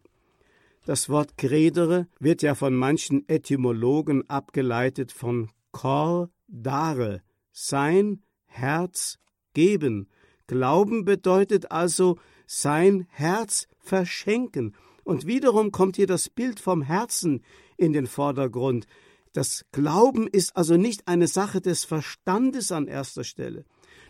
Das 0.86 1.08
Wort 1.08 1.38
Credere 1.38 2.08
wird 2.20 2.42
ja 2.42 2.56
von 2.56 2.76
manchen 2.76 3.28
Etymologen 3.30 4.30
abgeleitet 4.30 5.12
von 5.12 5.50
cor 5.72 6.30
dare, 6.48 7.22
sein 7.52 8.22
Herz 8.46 9.18
geben. 9.54 10.10
Glauben 10.48 11.06
bedeutet 11.06 11.72
also 11.72 12.18
sein 12.46 13.08
Herz 13.10 13.68
verschenken. 13.80 14.76
Und 15.04 15.26
wiederum 15.26 15.72
kommt 15.72 15.96
hier 15.96 16.08
das 16.08 16.30
Bild 16.30 16.60
vom 16.60 16.82
Herzen 16.82 17.44
in 17.78 17.94
den 17.94 18.08
Vordergrund. 18.08 18.86
Das 19.34 19.66
Glauben 19.72 20.28
ist 20.28 20.56
also 20.56 20.78
nicht 20.78 21.08
eine 21.08 21.28
Sache 21.28 21.60
des 21.60 21.86
Verstandes 21.86 22.72
an 22.72 22.88
erster 22.88 23.24
Stelle. 23.24 23.66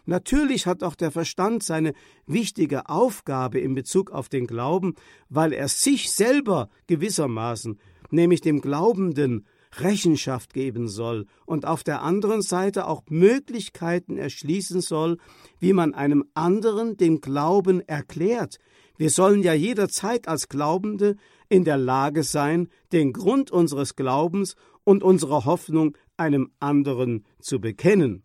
Natürlich 0.05 0.67
hat 0.67 0.83
auch 0.83 0.95
der 0.95 1.11
Verstand 1.11 1.63
seine 1.63 1.93
wichtige 2.27 2.89
Aufgabe 2.89 3.59
in 3.59 3.73
Bezug 3.73 4.11
auf 4.11 4.27
den 4.27 4.47
Glauben, 4.47 4.95
weil 5.29 5.53
er 5.53 5.69
sich 5.69 6.11
selber 6.11 6.69
gewissermaßen, 6.87 7.79
nämlich 8.11 8.41
dem 8.41 8.59
Glaubenden, 8.59 9.45
Rechenschaft 9.79 10.53
geben 10.53 10.87
soll 10.87 11.25
und 11.45 11.65
auf 11.65 11.83
der 11.83 12.01
anderen 12.01 12.41
Seite 12.41 12.87
auch 12.87 13.03
Möglichkeiten 13.09 14.17
erschließen 14.17 14.81
soll, 14.81 15.17
wie 15.59 15.73
man 15.73 15.93
einem 15.93 16.25
anderen 16.33 16.97
den 16.97 17.21
Glauben 17.21 17.81
erklärt. 17.81 18.57
Wir 18.97 19.09
sollen 19.09 19.41
ja 19.41 19.53
jederzeit 19.53 20.27
als 20.27 20.49
Glaubende 20.49 21.15
in 21.49 21.63
der 21.63 21.77
Lage 21.77 22.23
sein, 22.23 22.69
den 22.91 23.13
Grund 23.13 23.51
unseres 23.51 23.95
Glaubens 23.95 24.55
und 24.83 25.03
unserer 25.03 25.45
Hoffnung 25.45 25.97
einem 26.17 26.51
anderen 26.59 27.25
zu 27.39 27.59
bekennen. 27.59 28.23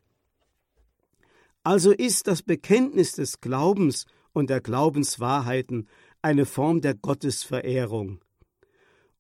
Also 1.63 1.93
ist 1.93 2.27
das 2.27 2.43
Bekenntnis 2.43 3.13
des 3.13 3.41
Glaubens 3.41 4.07
und 4.33 4.51
der 4.51 4.61
Glaubenswahrheiten 4.61 5.89
eine 6.23 6.47
Form 6.47 6.81
der 6.81 6.95
Gottesverehrung. 6.95 8.21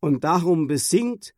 Und 0.01 0.25
darum 0.25 0.67
besingt 0.67 1.35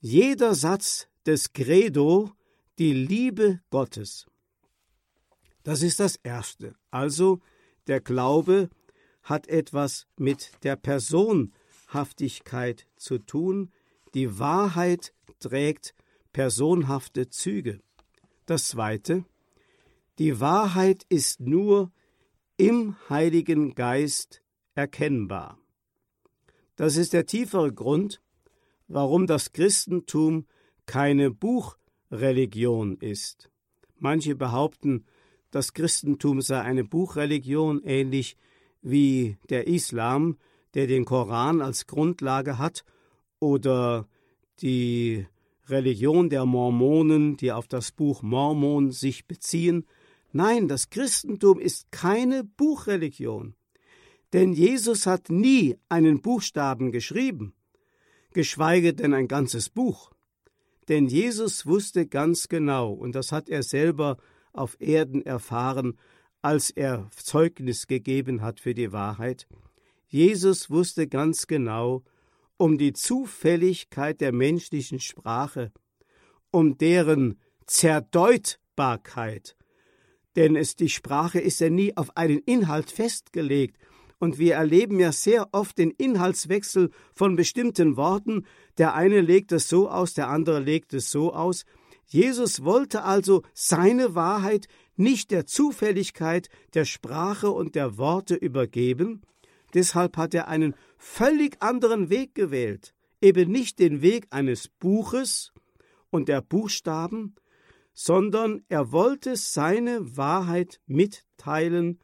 jeder 0.00 0.54
Satz 0.54 1.08
des 1.26 1.52
Credo 1.52 2.32
die 2.78 2.92
Liebe 2.92 3.60
Gottes. 3.70 4.26
Das 5.62 5.82
ist 5.82 6.00
das 6.00 6.16
Erste. 6.16 6.74
Also 6.90 7.40
der 7.86 8.00
Glaube 8.00 8.70
hat 9.28 9.48
etwas 9.48 10.06
mit 10.16 10.52
der 10.62 10.76
Personhaftigkeit 10.76 12.86
zu 12.96 13.18
tun, 13.18 13.70
die 14.14 14.38
Wahrheit 14.38 15.12
trägt 15.38 15.94
personhafte 16.32 17.28
Züge. 17.28 17.80
Das 18.46 18.68
Zweite, 18.68 19.26
die 20.18 20.40
Wahrheit 20.40 21.04
ist 21.10 21.40
nur 21.40 21.92
im 22.56 22.96
Heiligen 23.10 23.74
Geist 23.74 24.40
erkennbar. 24.74 25.58
Das 26.76 26.96
ist 26.96 27.12
der 27.12 27.26
tiefere 27.26 27.70
Grund, 27.72 28.22
warum 28.86 29.26
das 29.26 29.52
Christentum 29.52 30.46
keine 30.86 31.30
Buchreligion 31.30 32.96
ist. 32.96 33.50
Manche 33.98 34.34
behaupten, 34.34 35.04
das 35.50 35.74
Christentum 35.74 36.40
sei 36.40 36.62
eine 36.62 36.84
Buchreligion, 36.84 37.82
ähnlich 37.84 38.38
wie 38.82 39.36
der 39.48 39.66
Islam, 39.66 40.36
der 40.74 40.86
den 40.86 41.04
Koran 41.04 41.60
als 41.60 41.86
Grundlage 41.86 42.58
hat, 42.58 42.84
oder 43.40 44.08
die 44.60 45.26
Religion 45.68 46.30
der 46.30 46.46
Mormonen, 46.46 47.36
die 47.36 47.52
auf 47.52 47.68
das 47.68 47.92
Buch 47.92 48.22
Mormon 48.22 48.90
sich 48.90 49.26
beziehen. 49.26 49.86
Nein, 50.32 50.68
das 50.68 50.90
Christentum 50.90 51.58
ist 51.58 51.90
keine 51.90 52.44
Buchreligion, 52.44 53.54
denn 54.32 54.52
Jesus 54.52 55.06
hat 55.06 55.30
nie 55.30 55.76
einen 55.88 56.20
Buchstaben 56.20 56.92
geschrieben, 56.92 57.54
geschweige 58.32 58.94
denn 58.94 59.14
ein 59.14 59.28
ganzes 59.28 59.70
Buch. 59.70 60.12
Denn 60.88 61.06
Jesus 61.06 61.66
wusste 61.66 62.06
ganz 62.06 62.48
genau, 62.48 62.92
und 62.92 63.14
das 63.14 63.32
hat 63.32 63.48
er 63.48 63.62
selber 63.62 64.16
auf 64.52 64.76
Erden 64.80 65.24
erfahren, 65.24 65.98
als 66.42 66.70
er 66.70 67.10
Zeugnis 67.14 67.86
gegeben 67.86 68.42
hat 68.42 68.60
für 68.60 68.74
die 68.74 68.92
Wahrheit, 68.92 69.46
Jesus 70.06 70.70
wusste 70.70 71.06
ganz 71.06 71.46
genau, 71.46 72.02
um 72.56 72.78
die 72.78 72.92
Zufälligkeit 72.92 74.20
der 74.20 74.32
menschlichen 74.32 75.00
Sprache, 75.00 75.72
um 76.50 76.78
deren 76.78 77.38
Zerdeutbarkeit. 77.66 79.56
Denn 80.36 80.56
es, 80.56 80.76
die 80.76 80.88
Sprache 80.88 81.40
ist 81.40 81.60
ja 81.60 81.68
nie 81.68 81.96
auf 81.96 82.16
einen 82.16 82.38
Inhalt 82.38 82.90
festgelegt, 82.90 83.76
und 84.18 84.38
wir 84.38 84.54
erleben 84.54 84.98
ja 84.98 85.12
sehr 85.12 85.48
oft 85.52 85.78
den 85.78 85.90
Inhaltswechsel 85.92 86.90
von 87.14 87.36
bestimmten 87.36 87.96
Worten. 87.96 88.46
Der 88.76 88.94
eine 88.94 89.20
legt 89.20 89.52
es 89.52 89.68
so 89.68 89.88
aus, 89.88 90.14
der 90.14 90.28
andere 90.28 90.58
legt 90.58 90.92
es 90.92 91.10
so 91.10 91.32
aus. 91.32 91.64
Jesus 92.04 92.64
wollte 92.64 93.04
also 93.04 93.42
seine 93.52 94.14
Wahrheit 94.14 94.66
nicht 94.98 95.30
der 95.30 95.46
Zufälligkeit 95.46 96.48
der 96.74 96.84
Sprache 96.84 97.50
und 97.50 97.74
der 97.74 97.98
Worte 97.98 98.34
übergeben, 98.34 99.22
Deshalb 99.74 100.16
hat 100.16 100.34
er 100.34 100.48
einen 100.48 100.74
völlig 100.96 101.60
anderen 101.60 102.10
Weg 102.10 102.34
gewählt, 102.34 102.94
eben 103.20 103.50
nicht 103.50 103.78
den 103.78 104.02
Weg 104.02 104.26
eines 104.30 104.68
Buches 104.68 105.52
und 106.10 106.28
der 106.28 106.40
Buchstaben, 106.40 107.34
sondern 107.92 108.64
er 108.68 108.92
wollte 108.92 109.36
seine 109.36 110.16
Wahrheit 110.16 110.80
mitteilen 110.86 111.98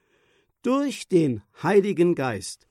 durch 0.62 1.08
den 1.08 1.42
Heiligen 1.62 2.14
Geist. 2.14 2.66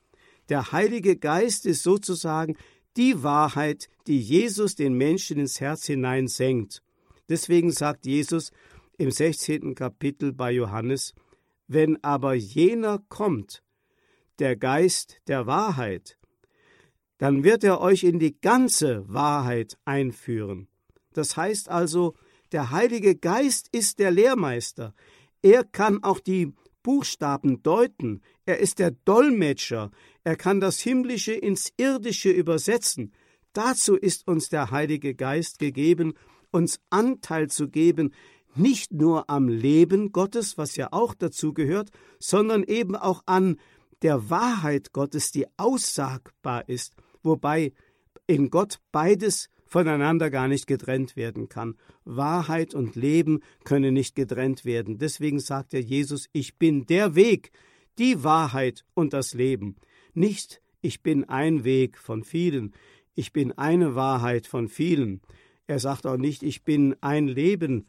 Der 0.50 0.72
Heilige 0.72 1.16
Geist 1.16 1.66
ist 1.66 1.84
sozusagen 1.84 2.58
die 2.98 3.24
Wahrheit, 3.24 3.90
die 4.08 4.20
Jesus 4.20 4.76
den 4.76 4.94
Menschen 4.94 5.40
ins 5.40 5.60
Herz 5.60 5.86
hinein 5.86 6.28
senkt. 6.28 6.84
Deswegen 7.30 7.72
sagt 7.72 8.06
Jesus 8.06 8.52
im 8.98 9.12
16. 9.12 9.76
Kapitel 9.76 10.34
bei 10.34 10.52
Johannes, 10.52 11.14
wenn 11.68 12.04
aber 12.04 12.34
jener 12.34 13.00
kommt, 13.10 13.64
der 14.40 14.56
Geist 14.56 15.22
der 15.28 15.48
Wahrheit, 15.48 16.18
dann 17.18 17.44
wird 17.44 17.64
er 17.64 17.80
euch 17.80 18.04
in 18.04 18.20
die 18.20 18.40
ganze 18.40 19.06
Wahrheit 19.08 19.78
einführen. 19.86 20.68
Das 21.14 21.38
heißt 21.38 21.70
also, 21.70 22.16
der 22.52 22.72
Heilige 22.72 23.16
Geist 23.16 23.70
ist 23.72 24.00
der 24.00 24.12
Lehrmeister. 24.12 24.94
Er 25.42 25.64
kann 25.64 26.04
auch 26.04 26.20
die 26.20 26.54
Buchstaben 26.84 27.64
deuten. 27.64 28.22
Er 28.46 28.60
ist 28.60 28.80
der 28.80 28.92
Dolmetscher. 28.92 29.92
Er 30.24 30.36
kann 30.36 30.60
das 30.60 30.80
Himmlische 30.80 31.34
ins 31.34 31.72
Irdische 31.78 32.30
übersetzen. 32.30 33.14
Dazu 33.54 33.96
ist 33.96 34.28
uns 34.28 34.50
der 34.50 34.72
Heilige 34.72 35.16
Geist 35.16 35.60
gegeben, 35.60 36.14
uns 36.52 36.80
Anteil 36.90 37.50
zu 37.50 37.70
geben, 37.70 38.14
nicht 38.56 38.94
nur 38.94 39.30
am 39.30 39.48
Leben 39.48 40.12
Gottes, 40.12 40.58
was 40.58 40.76
ja 40.76 40.90
auch 40.92 41.14
dazu 41.14 41.54
gehört, 41.54 41.90
sondern 42.20 42.64
eben 42.64 42.96
auch 42.96 43.24
an 43.26 43.58
der 44.02 44.30
Wahrheit 44.30 44.92
Gottes, 44.94 45.32
die 45.32 45.46
aussagbar 45.58 46.68
ist, 46.68 46.96
wobei 47.24 47.74
in 48.28 48.50
Gott 48.50 48.80
beides 48.92 49.50
voneinander 49.66 50.30
gar 50.30 50.48
nicht 50.48 50.68
getrennt 50.68 51.16
werden 51.16 51.50
kann. 51.50 51.76
Wahrheit 52.06 52.76
und 52.76 52.96
Leben 52.96 53.40
können 53.64 53.94
nicht 53.94 54.16
getrennt 54.16 54.66
werden. 54.66 55.00
Deswegen 55.00 55.40
sagt 55.40 55.74
er 55.74 55.82
Jesus, 55.82 56.28
ich 56.32 56.58
bin 56.58 56.86
der 56.86 57.16
Weg, 57.16 57.52
die 57.98 58.24
Wahrheit 58.24 58.86
und 58.94 59.14
das 59.14 59.34
Leben. 59.34 59.78
Nicht, 60.14 60.62
ich 60.82 61.02
bin 61.02 61.28
ein 61.28 61.64
Weg 61.64 61.98
von 61.98 62.24
vielen, 62.24 62.74
ich 63.16 63.34
bin 63.34 63.52
eine 63.54 63.96
Wahrheit 63.96 64.48
von 64.48 64.68
vielen. 64.68 65.22
Er 65.66 65.80
sagt 65.80 66.06
auch 66.06 66.18
nicht, 66.18 66.44
ich 66.44 66.64
bin 66.64 66.96
ein 67.02 67.28
Leben, 67.28 67.88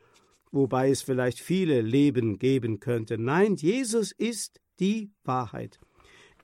wobei 0.54 0.90
es 0.90 1.02
vielleicht 1.02 1.40
viele 1.40 1.80
Leben 1.80 2.38
geben 2.38 2.80
könnte. 2.80 3.18
Nein, 3.18 3.56
Jesus 3.56 4.12
ist 4.12 4.60
die 4.80 5.10
Wahrheit. 5.24 5.78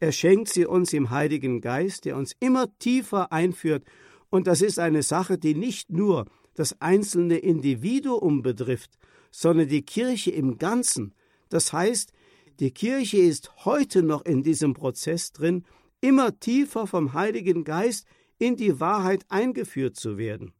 Er 0.01 0.13
schenkt 0.13 0.49
sie 0.49 0.67
uns 0.67 0.93
im 0.93 1.11
Heiligen 1.11 1.61
Geist, 1.61 2.05
der 2.05 2.17
uns 2.17 2.35
immer 2.41 2.67
tiefer 2.79 3.33
einführt, 3.33 3.85
und 4.31 4.47
das 4.47 4.63
ist 4.63 4.79
eine 4.79 5.03
Sache, 5.03 5.39
die 5.39 5.55
nicht 5.55 5.91
nur 5.91 6.27
das 6.55 6.81
einzelne 6.81 7.39
Individuum 7.39 8.43
betrifft, 8.43 8.93
sondern 9.31 9.69
die 9.69 9.83
Kirche 9.83 10.31
im 10.31 10.57
Ganzen. 10.59 11.15
Das 11.49 11.73
heißt, 11.73 12.13
die 12.61 12.71
Kirche 12.71 13.19
ist 13.19 13.65
heute 13.65 14.03
noch 14.03 14.25
in 14.25 14.43
diesem 14.43 14.75
Prozess 14.75 15.33
drin, 15.33 15.65
immer 16.01 16.39
tiefer 16.39 16.87
vom 16.87 17.13
Heiligen 17.13 17.65
Geist 17.65 18.07
in 18.39 18.57
die 18.57 18.79
Wahrheit 18.79 19.25
eingeführt 19.29 19.97
zu 19.97 20.17
werden. 20.17 20.53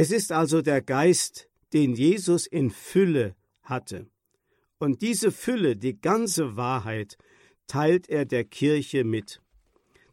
Es 0.00 0.10
ist 0.12 0.32
also 0.32 0.62
der 0.62 0.80
Geist, 0.80 1.50
den 1.74 1.92
Jesus 1.92 2.46
in 2.46 2.70
Fülle 2.70 3.36
hatte. 3.62 4.06
Und 4.78 5.02
diese 5.02 5.30
Fülle, 5.30 5.76
die 5.76 6.00
ganze 6.00 6.56
Wahrheit, 6.56 7.18
teilt 7.66 8.08
er 8.08 8.24
der 8.24 8.44
Kirche 8.44 9.04
mit. 9.04 9.42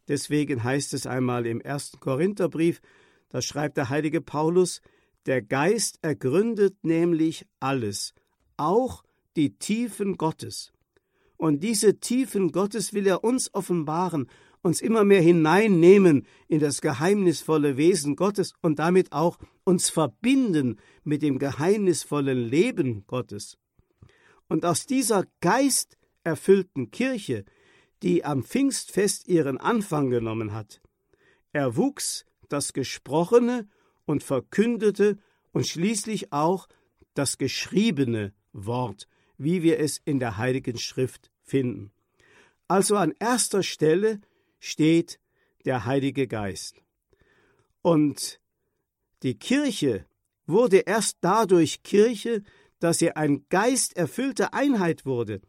Deswegen 0.06 0.62
heißt 0.62 0.92
es 0.92 1.06
einmal 1.06 1.46
im 1.46 1.62
ersten 1.62 2.00
Korintherbrief, 2.00 2.82
da 3.30 3.40
schreibt 3.40 3.78
der 3.78 3.88
heilige 3.88 4.20
Paulus, 4.20 4.82
der 5.24 5.40
Geist 5.40 6.00
ergründet 6.02 6.76
nämlich 6.84 7.46
alles, 7.58 8.12
auch 8.58 9.02
die 9.36 9.56
Tiefen 9.56 10.18
Gottes. 10.18 10.70
Und 11.38 11.64
diese 11.64 11.98
Tiefen 11.98 12.52
Gottes 12.52 12.92
will 12.92 13.06
er 13.06 13.24
uns 13.24 13.54
offenbaren, 13.54 14.28
uns 14.68 14.82
immer 14.82 15.02
mehr 15.02 15.22
hineinnehmen 15.22 16.26
in 16.46 16.60
das 16.60 16.82
geheimnisvolle 16.82 17.78
Wesen 17.78 18.16
Gottes 18.16 18.52
und 18.60 18.78
damit 18.78 19.12
auch 19.12 19.38
uns 19.64 19.88
verbinden 19.88 20.76
mit 21.04 21.22
dem 21.22 21.38
geheimnisvollen 21.38 22.38
Leben 22.38 23.04
Gottes. 23.06 23.56
Und 24.46 24.66
aus 24.66 24.84
dieser 24.84 25.24
geisterfüllten 25.40 26.90
Kirche, 26.90 27.46
die 28.02 28.24
am 28.26 28.44
Pfingstfest 28.44 29.26
ihren 29.26 29.58
Anfang 29.58 30.10
genommen 30.10 30.52
hat, 30.52 30.82
erwuchs 31.52 32.26
das 32.50 32.74
gesprochene 32.74 33.68
und 34.04 34.22
verkündete 34.22 35.16
und 35.52 35.66
schließlich 35.66 36.30
auch 36.32 36.68
das 37.14 37.38
geschriebene 37.38 38.34
Wort, 38.52 39.08
wie 39.38 39.62
wir 39.62 39.80
es 39.80 39.98
in 40.04 40.18
der 40.18 40.36
Heiligen 40.36 40.78
Schrift 40.78 41.30
finden. 41.42 41.90
Also 42.68 42.96
an 42.96 43.14
erster 43.18 43.62
Stelle 43.62 44.20
steht 44.58 45.20
der 45.64 45.84
Heilige 45.84 46.26
Geist. 46.26 46.82
Und 47.82 48.40
die 49.22 49.38
Kirche 49.38 50.06
wurde 50.46 50.78
erst 50.78 51.18
dadurch 51.20 51.82
Kirche, 51.82 52.42
dass 52.80 52.98
sie 52.98 53.12
ein 53.12 53.44
geisterfüllte 53.48 54.52
Einheit 54.52 55.04
wurde. 55.06 55.40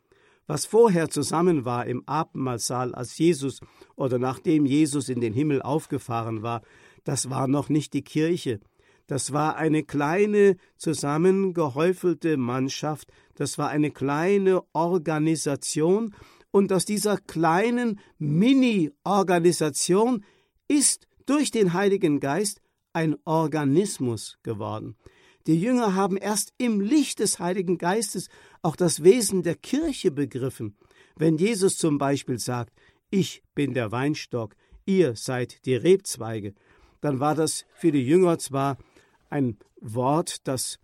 Was 0.48 0.66
vorher 0.66 1.10
zusammen 1.10 1.64
war 1.64 1.86
im 1.86 2.04
Abendmahlsaal, 2.08 2.96
als 2.96 3.18
Jesus 3.18 3.60
oder 3.96 4.18
nachdem 4.18 4.66
Jesus 4.66 5.08
in 5.08 5.22
den 5.22 5.34
Himmel 5.34 5.62
aufgefahren 5.62 6.42
war, 6.42 6.64
das 7.04 7.30
war 7.30 7.48
noch 7.48 7.70
nicht 7.70 7.94
die 7.94 8.04
Kirche. 8.04 8.60
Das 9.06 9.32
war 9.32 9.58
eine 9.58 9.84
kleine, 9.84 10.58
zusammengehäufelte 10.78 12.38
Mannschaft, 12.38 13.12
das 13.36 13.58
war 13.58 13.70
eine 13.70 13.92
kleine 13.92 14.64
Organisation, 14.74 16.14
und 16.52 16.74
aus 16.74 16.86
dieser 16.86 17.18
kleinen 17.18 18.00
Mini-Organisation 18.18 20.26
ist 20.68 21.08
durch 21.26 21.52
den 21.52 21.74
Heiligen 21.74 22.20
Geist 22.20 22.62
ein 22.94 23.16
Organismus 23.26 24.38
geworden. 24.44 24.96
Die 25.48 25.60
Jünger 25.60 25.96
haben 25.96 26.18
erst 26.18 26.54
im 26.58 26.82
Licht 26.82 27.20
des 27.20 27.40
Heiligen 27.40 27.78
Geistes 27.78 28.28
auch 28.62 28.76
das 28.76 29.04
Wesen 29.04 29.44
der 29.44 29.56
Kirche 29.56 30.12
begriffen. 30.12 30.76
Wenn 31.16 31.38
Jesus 31.38 31.78
zum 31.78 31.98
Beispiel 31.98 32.40
sagt, 32.40 32.74
ich 33.10 33.44
bin 33.56 33.74
der 33.74 33.92
Weinstock, 33.92 34.56
ihr 34.86 35.16
seid 35.16 35.66
die 35.66 35.76
Rebzweige, 35.76 36.54
dann 37.02 37.20
war 37.20 37.36
das 37.36 37.66
für 37.74 37.92
die 37.92 38.06
Jünger 38.06 38.38
zwar 38.38 38.78
ein 39.30 39.58
Wort, 39.80 40.48
das 40.48 40.80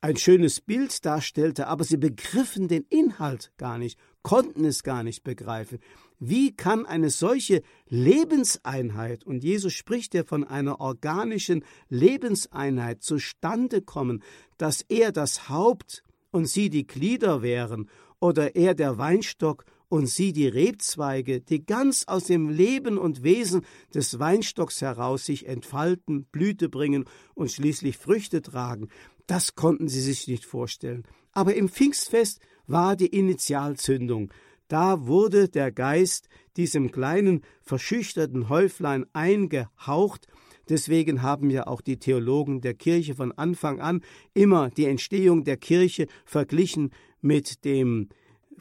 ein 0.00 0.16
schönes 0.16 0.60
Bild 0.60 1.04
darstellte, 1.04 1.66
aber 1.68 1.84
sie 1.84 1.96
begriffen 1.96 2.68
den 2.68 2.84
Inhalt 2.88 3.52
gar 3.56 3.78
nicht, 3.78 3.98
konnten 4.22 4.64
es 4.64 4.82
gar 4.82 5.02
nicht 5.02 5.24
begreifen. 5.24 5.78
Wie 6.18 6.54
kann 6.54 6.86
eine 6.86 7.10
solche 7.10 7.62
Lebenseinheit, 7.88 9.24
und 9.24 9.44
Jesus 9.44 9.72
spricht 9.74 10.14
ja 10.14 10.24
von 10.24 10.44
einer 10.44 10.80
organischen 10.80 11.64
Lebenseinheit, 11.88 13.02
zustande 13.02 13.82
kommen, 13.82 14.22
dass 14.56 14.82
er 14.88 15.12
das 15.12 15.48
Haupt 15.48 16.02
und 16.30 16.46
sie 16.46 16.70
die 16.70 16.86
Glieder 16.86 17.42
wären, 17.42 17.88
oder 18.18 18.56
er 18.56 18.74
der 18.74 18.98
Weinstock 18.98 19.64
und 19.88 20.06
sie 20.08 20.32
die 20.32 20.48
Rebzweige, 20.48 21.40
die 21.40 21.64
ganz 21.64 22.04
aus 22.06 22.24
dem 22.24 22.48
Leben 22.48 22.98
und 22.98 23.22
Wesen 23.22 23.64
des 23.94 24.18
Weinstocks 24.18 24.80
heraus 24.80 25.26
sich 25.26 25.46
entfalten, 25.46 26.24
Blüte 26.24 26.68
bringen 26.68 27.04
und 27.34 27.52
schließlich 27.52 27.96
Früchte 27.96 28.42
tragen, 28.42 28.88
das 29.26 29.54
konnten 29.54 29.88
sie 29.88 30.00
sich 30.00 30.28
nicht 30.28 30.44
vorstellen. 30.44 31.04
Aber 31.32 31.54
im 31.54 31.68
Pfingstfest 31.68 32.40
war 32.66 32.96
die 32.96 33.06
Initialzündung. 33.06 34.32
Da 34.68 35.06
wurde 35.06 35.48
der 35.48 35.70
Geist 35.70 36.28
diesem 36.56 36.90
kleinen, 36.90 37.42
verschüchterten 37.62 38.48
Häuflein 38.48 39.06
eingehaucht, 39.12 40.26
Deswegen 40.68 41.22
haben 41.22 41.50
ja 41.50 41.66
auch 41.66 41.80
die 41.80 41.98
Theologen 41.98 42.60
der 42.60 42.74
Kirche 42.74 43.14
von 43.14 43.32
Anfang 43.32 43.80
an 43.80 44.02
immer 44.34 44.70
die 44.70 44.86
Entstehung 44.86 45.44
der 45.44 45.56
Kirche 45.56 46.06
verglichen 46.24 46.90
mit 47.20 47.64
dem 47.64 48.08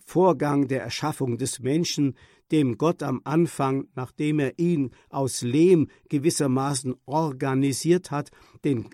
Vorgang 0.05 0.67
der 0.67 0.83
Erschaffung 0.83 1.37
des 1.37 1.59
Menschen, 1.59 2.15
dem 2.51 2.77
Gott 2.77 3.01
am 3.01 3.21
Anfang, 3.23 3.87
nachdem 3.95 4.39
er 4.39 4.59
ihn 4.59 4.91
aus 5.09 5.41
Lehm 5.41 5.87
gewissermaßen 6.09 6.93
organisiert 7.05 8.11
hat, 8.11 8.29
den 8.63 8.89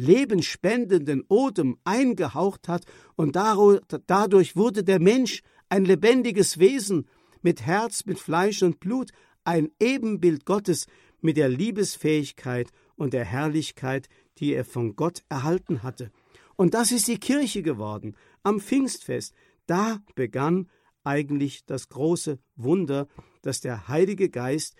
lebensspendenden 0.00 1.24
Odem 1.28 1.76
eingehaucht 1.84 2.68
hat, 2.68 2.84
und 3.16 3.36
dadurch 3.36 4.56
wurde 4.56 4.82
der 4.82 5.00
Mensch 5.00 5.42
ein 5.68 5.84
lebendiges 5.84 6.58
Wesen 6.58 7.06
mit 7.42 7.62
Herz, 7.62 8.06
mit 8.06 8.18
Fleisch 8.18 8.62
und 8.62 8.80
Blut, 8.80 9.10
ein 9.44 9.70
Ebenbild 9.78 10.44
Gottes 10.44 10.86
mit 11.20 11.36
der 11.36 11.48
Liebesfähigkeit 11.48 12.70
und 12.96 13.12
der 13.12 13.24
Herrlichkeit, 13.24 14.08
die 14.38 14.54
er 14.54 14.64
von 14.64 14.96
Gott 14.96 15.22
erhalten 15.28 15.82
hatte. 15.82 16.10
Und 16.56 16.74
das 16.74 16.92
ist 16.92 17.08
die 17.08 17.18
Kirche 17.18 17.62
geworden 17.62 18.16
am 18.42 18.60
Pfingstfest. 18.60 19.34
Da 19.66 20.00
begann 20.14 20.68
eigentlich 21.04 21.64
das 21.64 21.88
große 21.88 22.38
Wunder, 22.56 23.06
dass 23.42 23.60
der 23.60 23.88
Heilige 23.88 24.28
Geist 24.28 24.76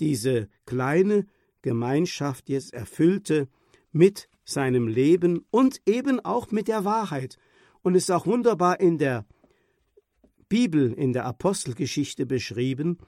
diese 0.00 0.48
kleine 0.66 1.26
Gemeinschaft 1.62 2.48
jetzt 2.48 2.74
erfüllte 2.74 3.48
mit 3.92 4.28
seinem 4.44 4.88
Leben 4.88 5.44
und 5.50 5.80
eben 5.86 6.20
auch 6.20 6.50
mit 6.50 6.68
der 6.68 6.84
Wahrheit. 6.84 7.36
Und 7.82 7.94
es 7.94 8.04
ist 8.04 8.10
auch 8.10 8.26
wunderbar 8.26 8.80
in 8.80 8.98
der 8.98 9.24
Bibel, 10.48 10.92
in 10.92 11.12
der 11.12 11.24
Apostelgeschichte 11.24 12.26
beschrieben, 12.26 12.98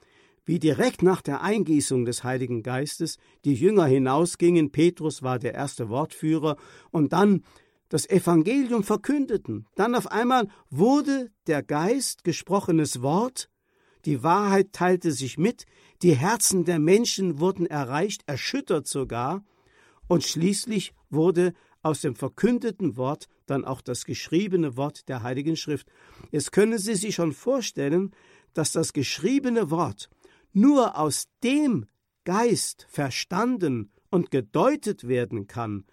wie 0.46 0.58
direkt 0.58 1.02
nach 1.02 1.22
der 1.22 1.42
Eingießung 1.42 2.04
des 2.04 2.24
Heiligen 2.24 2.62
Geistes 2.62 3.18
die 3.44 3.54
Jünger 3.54 3.86
hinausgingen, 3.86 4.72
Petrus 4.72 5.22
war 5.22 5.38
der 5.38 5.54
erste 5.54 5.88
Wortführer, 5.88 6.56
und 6.90 7.12
dann 7.12 7.42
das 7.88 8.08
Evangelium 8.08 8.82
verkündeten. 8.82 9.66
Dann 9.74 9.94
auf 9.94 10.10
einmal 10.10 10.48
wurde 10.70 11.30
der 11.46 11.62
Geist 11.62 12.24
gesprochenes 12.24 13.02
Wort, 13.02 13.50
die 14.04 14.22
Wahrheit 14.22 14.72
teilte 14.72 15.12
sich 15.12 15.38
mit, 15.38 15.64
die 16.02 16.14
Herzen 16.14 16.64
der 16.64 16.78
Menschen 16.78 17.40
wurden 17.40 17.66
erreicht, 17.66 18.22
erschüttert 18.26 18.86
sogar, 18.86 19.44
und 20.08 20.24
schließlich 20.24 20.94
wurde 21.10 21.54
aus 21.82 22.00
dem 22.00 22.14
verkündeten 22.16 22.96
Wort 22.96 23.28
dann 23.46 23.64
auch 23.64 23.80
das 23.80 24.04
geschriebene 24.04 24.76
Wort 24.76 25.08
der 25.08 25.22
Heiligen 25.22 25.56
Schrift. 25.56 25.86
Jetzt 26.30 26.52
können 26.52 26.78
Sie 26.78 26.94
sich 26.94 27.14
schon 27.14 27.32
vorstellen, 27.32 28.12
dass 28.54 28.72
das 28.72 28.92
geschriebene 28.92 29.70
Wort 29.70 30.08
nur 30.52 30.98
aus 30.98 31.26
dem 31.42 31.86
Geist 32.24 32.86
verstanden 32.88 33.90
und 34.10 34.30
gedeutet 34.30 35.06
werden 35.08 35.46
kann, 35.46 35.84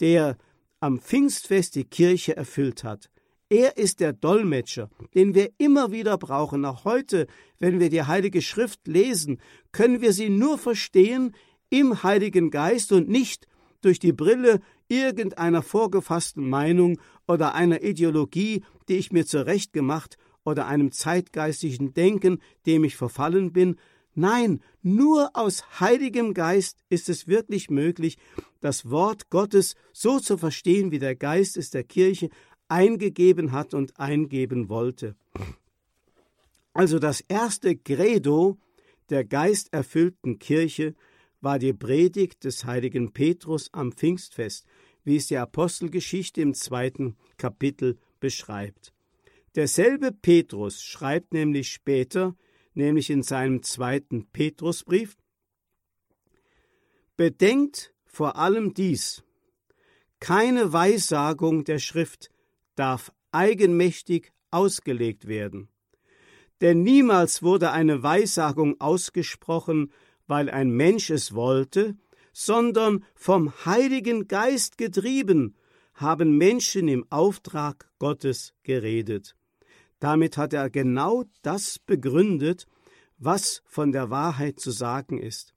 der 0.00 0.36
am 0.80 0.98
Pfingstfest 0.98 1.74
die 1.74 1.84
Kirche 1.84 2.36
erfüllt 2.36 2.82
hat. 2.82 3.10
Er 3.50 3.78
ist 3.78 4.00
der 4.00 4.12
Dolmetscher, 4.12 4.90
den 5.14 5.34
wir 5.34 5.50
immer 5.58 5.90
wieder 5.90 6.18
brauchen. 6.18 6.64
Auch 6.64 6.84
heute, 6.84 7.26
wenn 7.58 7.80
wir 7.80 7.88
die 7.88 8.02
Heilige 8.02 8.42
Schrift 8.42 8.86
lesen, 8.86 9.40
können 9.72 10.02
wir 10.02 10.12
sie 10.12 10.28
nur 10.28 10.58
verstehen 10.58 11.34
im 11.70 12.02
Heiligen 12.02 12.50
Geist 12.50 12.92
und 12.92 13.08
nicht 13.08 13.46
durch 13.80 13.98
die 13.98 14.12
Brille 14.12 14.60
irgendeiner 14.88 15.62
vorgefassten 15.62 16.48
Meinung 16.48 16.98
oder 17.26 17.54
einer 17.54 17.82
Ideologie, 17.82 18.64
die 18.88 18.96
ich 18.96 19.12
mir 19.12 19.26
zurechtgemacht 19.26 20.16
oder 20.44 20.66
einem 20.66 20.92
zeitgeistigen 20.92 21.92
Denken, 21.92 22.40
dem 22.66 22.84
ich 22.84 22.96
verfallen 22.96 23.52
bin. 23.52 23.76
Nein, 24.14 24.60
nur 24.82 25.30
aus 25.34 25.80
Heiligem 25.80 26.34
Geist 26.34 26.78
ist 26.88 27.08
es 27.08 27.28
wirklich 27.28 27.70
möglich, 27.70 28.16
das 28.60 28.90
Wort 28.90 29.30
Gottes 29.30 29.74
so 29.92 30.18
zu 30.18 30.38
verstehen, 30.38 30.90
wie 30.90 30.98
der 30.98 31.14
Geist 31.14 31.56
es 31.56 31.70
der 31.70 31.84
Kirche 31.84 32.30
eingegeben 32.68 33.52
hat 33.52 33.74
und 33.74 33.98
eingeben 34.00 34.68
wollte. 34.68 35.14
Also 36.72 36.98
das 36.98 37.20
erste 37.20 37.76
Credo 37.76 38.58
der 39.10 39.24
geisterfüllten 39.24 40.38
Kirche 40.38 40.94
war 41.40 41.58
die 41.58 41.72
Predigt 41.72 42.44
des 42.44 42.64
heiligen 42.64 43.12
Petrus 43.12 43.72
am 43.72 43.92
Pfingstfest, 43.92 44.66
wie 45.04 45.16
es 45.16 45.28
die 45.28 45.36
Apostelgeschichte 45.36 46.40
im 46.40 46.54
zweiten 46.54 47.16
Kapitel 47.36 47.98
beschreibt. 48.20 48.92
Derselbe 49.54 50.12
Petrus 50.12 50.82
schreibt 50.82 51.32
nämlich 51.32 51.70
später, 51.70 52.36
nämlich 52.74 53.10
in 53.10 53.22
seinem 53.22 53.62
zweiten 53.62 54.26
Petrusbrief, 54.30 55.16
Bedenkt 57.16 57.92
vor 58.06 58.36
allem 58.36 58.74
dies, 58.74 59.24
keine 60.20 60.72
Weissagung 60.72 61.64
der 61.64 61.80
Schrift 61.80 62.30
darf 62.76 63.12
eigenmächtig 63.32 64.32
ausgelegt 64.52 65.26
werden. 65.26 65.68
Denn 66.60 66.82
niemals 66.82 67.42
wurde 67.42 67.72
eine 67.72 68.02
Weissagung 68.02 68.80
ausgesprochen, 68.80 69.92
weil 70.28 70.48
ein 70.48 70.70
Mensch 70.70 71.10
es 71.10 71.34
wollte, 71.34 71.96
sondern 72.32 73.04
vom 73.16 73.52
Heiligen 73.64 74.28
Geist 74.28 74.78
getrieben 74.78 75.56
haben 75.94 76.36
Menschen 76.38 76.86
im 76.86 77.04
Auftrag 77.10 77.90
Gottes 77.98 78.54
geredet. 78.62 79.34
Damit 79.98 80.36
hat 80.36 80.52
er 80.52 80.70
genau 80.70 81.24
das 81.42 81.80
begründet, 81.80 82.68
was 83.18 83.62
von 83.66 83.90
der 83.90 84.10
Wahrheit 84.10 84.60
zu 84.60 84.70
sagen 84.70 85.18
ist. 85.18 85.54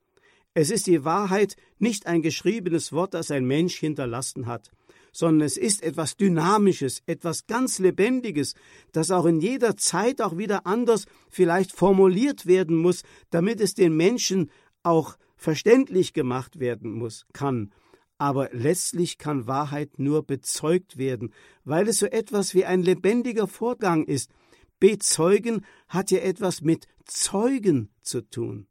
Es 0.56 0.72
ist 0.72 0.88
die 0.88 1.06
Wahrheit 1.06 1.56
nicht 1.78 2.08
ein 2.08 2.22
geschriebenes 2.22 2.92
Wort, 2.92 3.14
das 3.14 3.30
ein 3.30 3.46
Mensch 3.46 3.78
hinterlassen 3.78 4.48
hat, 4.48 4.72
sondern 5.12 5.46
es 5.46 5.58
ist 5.58 5.84
etwas 5.84 6.16
Dynamisches, 6.18 7.02
etwas 7.06 7.46
ganz 7.48 7.80
Lebendiges, 7.80 8.56
das 8.92 9.12
auch 9.12 9.26
in 9.26 9.40
jeder 9.40 9.78
Zeit 9.78 10.22
auch 10.22 10.38
wieder 10.38 10.66
anders 10.66 11.06
vielleicht 11.30 11.72
formuliert 11.72 12.46
werden 12.46 12.78
muss, 12.78 13.04
damit 13.30 13.60
es 13.60 13.74
den 13.74 13.96
Menschen 13.96 14.50
auch 14.84 15.18
verständlich 15.36 16.14
gemacht 16.14 16.60
werden 16.60 16.94
muss, 16.94 17.26
kann. 17.34 17.72
Aber 18.18 18.50
letztlich 18.52 19.18
kann 19.18 19.48
Wahrheit 19.48 19.98
nur 19.98 20.24
bezeugt 20.24 20.98
werden, 20.98 21.34
weil 21.64 21.88
es 21.88 21.98
so 21.98 22.06
etwas 22.06 22.54
wie 22.54 22.66
ein 22.66 22.84
lebendiger 22.84 23.48
Vorgang 23.48 24.06
ist. 24.06 24.32
Bezeugen 24.80 25.66
hat 25.88 26.12
ja 26.12 26.20
etwas 26.20 26.62
mit 26.62 26.88
Zeugen 27.06 27.90
zu 28.02 28.22
tun. 28.22 28.68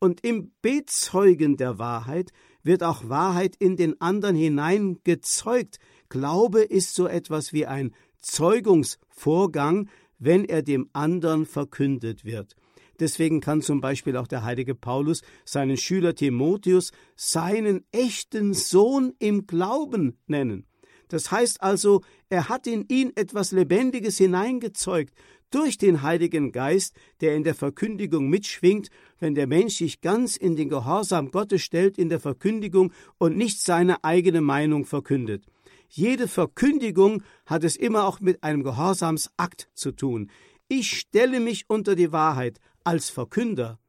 Und 0.00 0.24
im 0.24 0.52
Bezeugen 0.62 1.56
der 1.56 1.78
Wahrheit 1.78 2.32
wird 2.62 2.82
auch 2.82 3.08
Wahrheit 3.08 3.56
in 3.56 3.76
den 3.76 4.00
anderen 4.00 4.36
hinein 4.36 4.98
gezeugt. 5.04 5.78
Glaube 6.08 6.62
ist 6.62 6.94
so 6.94 7.06
etwas 7.06 7.52
wie 7.52 7.66
ein 7.66 7.94
Zeugungsvorgang, 8.18 9.88
wenn 10.18 10.44
er 10.44 10.62
dem 10.62 10.88
anderen 10.92 11.46
verkündet 11.46 12.24
wird. 12.24 12.56
Deswegen 13.00 13.40
kann 13.40 13.62
zum 13.62 13.80
Beispiel 13.80 14.16
auch 14.16 14.26
der 14.26 14.44
heilige 14.44 14.74
Paulus 14.74 15.22
seinen 15.46 15.78
Schüler 15.78 16.14
Timotheus 16.14 16.92
seinen 17.16 17.84
echten 17.92 18.52
Sohn 18.52 19.14
im 19.18 19.46
Glauben 19.46 20.18
nennen. 20.26 20.66
Das 21.08 21.30
heißt 21.30 21.62
also, 21.62 22.02
er 22.28 22.48
hat 22.48 22.66
in 22.66 22.84
ihn 22.88 23.12
etwas 23.16 23.52
Lebendiges 23.52 24.18
hineingezeugt 24.18 25.14
durch 25.50 25.78
den 25.78 26.02
Heiligen 26.02 26.52
Geist, 26.52 26.94
der 27.20 27.34
in 27.34 27.44
der 27.44 27.54
Verkündigung 27.54 28.28
mitschwingt, 28.28 28.90
wenn 29.18 29.34
der 29.34 29.46
Mensch 29.46 29.76
sich 29.76 30.00
ganz 30.00 30.36
in 30.36 30.56
den 30.56 30.68
Gehorsam 30.68 31.30
Gottes 31.30 31.62
stellt 31.62 31.98
in 31.98 32.08
der 32.08 32.20
Verkündigung 32.20 32.92
und 33.18 33.36
nicht 33.36 33.60
seine 33.60 34.02
eigene 34.04 34.40
Meinung 34.40 34.84
verkündet. 34.84 35.44
Jede 35.88 36.28
Verkündigung 36.28 37.22
hat 37.46 37.64
es 37.64 37.76
immer 37.76 38.04
auch 38.04 38.20
mit 38.20 38.42
einem 38.44 38.62
Gehorsamsakt 38.62 39.68
zu 39.74 39.92
tun. 39.92 40.30
Ich 40.68 40.98
stelle 40.98 41.40
mich 41.40 41.64
unter 41.68 41.96
die 41.96 42.12
Wahrheit 42.12 42.60
als 42.84 43.10
Verkünder, 43.10 43.80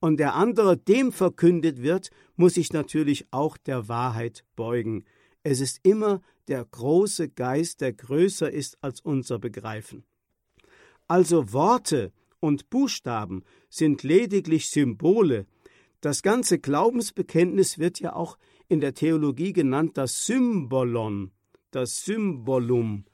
und 0.00 0.18
der 0.18 0.34
andere 0.34 0.76
dem 0.76 1.12
verkündet 1.12 1.82
wird, 1.82 2.10
muss 2.36 2.54
sich 2.54 2.72
natürlich 2.72 3.26
auch 3.30 3.56
der 3.58 3.88
Wahrheit 3.88 4.44
beugen. 4.56 5.04
Es 5.42 5.60
ist 5.60 5.80
immer 5.82 6.22
der 6.48 6.64
große 6.64 7.28
Geist, 7.28 7.80
der 7.80 7.92
größer 7.92 8.50
ist 8.50 8.78
als 8.82 9.00
unser 9.00 9.38
Begreifen. 9.38 10.04
Also 11.10 11.52
Worte 11.52 12.12
und 12.38 12.70
Buchstaben 12.70 13.42
sind 13.68 14.04
lediglich 14.04 14.70
Symbole. 14.70 15.48
Das 16.00 16.22
ganze 16.22 16.60
Glaubensbekenntnis 16.60 17.80
wird 17.80 17.98
ja 17.98 18.14
auch 18.14 18.38
in 18.68 18.80
der 18.80 18.94
Theologie 18.94 19.52
genannt 19.52 19.98
das 19.98 20.24
Symbolon, 20.24 21.32
das 21.72 22.04
Symbolum. 22.04 23.06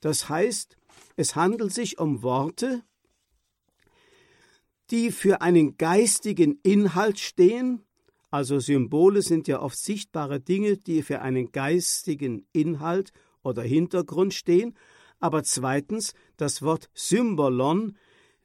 Das 0.00 0.28
heißt, 0.28 0.76
es 1.14 1.36
handelt 1.36 1.72
sich 1.72 2.00
um 2.00 2.24
Worte, 2.24 2.82
die 4.90 5.12
für 5.12 5.40
einen 5.40 5.76
geistigen 5.76 6.58
Inhalt 6.64 7.20
stehen, 7.20 7.80
also 8.28 8.58
Symbole 8.58 9.22
sind 9.22 9.46
ja 9.46 9.62
oft 9.62 9.78
sichtbare 9.78 10.40
Dinge, 10.40 10.78
die 10.78 11.00
für 11.04 11.22
einen 11.22 11.52
geistigen 11.52 12.44
Inhalt 12.52 13.12
oder 13.44 13.62
Hintergrund 13.62 14.34
stehen, 14.34 14.76
aber 15.20 15.42
zweitens, 15.42 16.14
das 16.36 16.62
Wort 16.62 16.90
Symbolon 16.94 17.96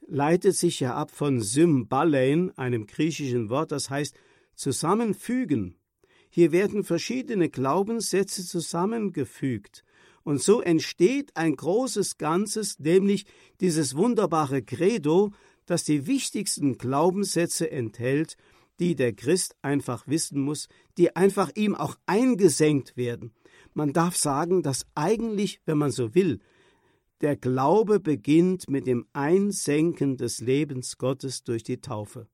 leitet 0.07 0.55
sich 0.55 0.79
ja 0.79 0.95
ab 0.95 1.11
von 1.11 1.41
Symbalein, 1.41 2.51
einem 2.57 2.85
griechischen 2.87 3.49
Wort, 3.49 3.71
das 3.71 3.89
heißt 3.89 4.15
zusammenfügen. 4.55 5.75
Hier 6.29 6.51
werden 6.51 6.83
verschiedene 6.83 7.49
Glaubenssätze 7.49 8.45
zusammengefügt. 8.45 9.83
Und 10.23 10.41
so 10.41 10.61
entsteht 10.61 11.35
ein 11.35 11.55
großes 11.55 12.17
Ganzes, 12.17 12.79
nämlich 12.79 13.25
dieses 13.59 13.95
wunderbare 13.95 14.61
Credo, 14.61 15.31
das 15.65 15.83
die 15.83 16.07
wichtigsten 16.07 16.77
Glaubenssätze 16.77 17.71
enthält, 17.71 18.37
die 18.79 18.95
der 18.95 19.13
Christ 19.13 19.55
einfach 19.61 20.07
wissen 20.07 20.41
muss, 20.41 20.67
die 20.97 21.15
einfach 21.15 21.51
ihm 21.55 21.75
auch 21.75 21.95
eingesenkt 22.05 22.97
werden. 22.97 23.33
Man 23.73 23.93
darf 23.93 24.15
sagen, 24.15 24.63
dass 24.63 24.85
eigentlich, 24.95 25.61
wenn 25.65 25.77
man 25.77 25.91
so 25.91 26.15
will, 26.15 26.39
der 27.21 27.35
Glaube 27.35 27.99
beginnt 27.99 28.69
mit 28.69 28.87
dem 28.87 29.05
Einsenken 29.13 30.17
des 30.17 30.39
Lebens 30.39 30.97
Gottes 30.97 31.43
durch 31.43 31.63
die 31.63 31.81
Taufe. 31.81 32.27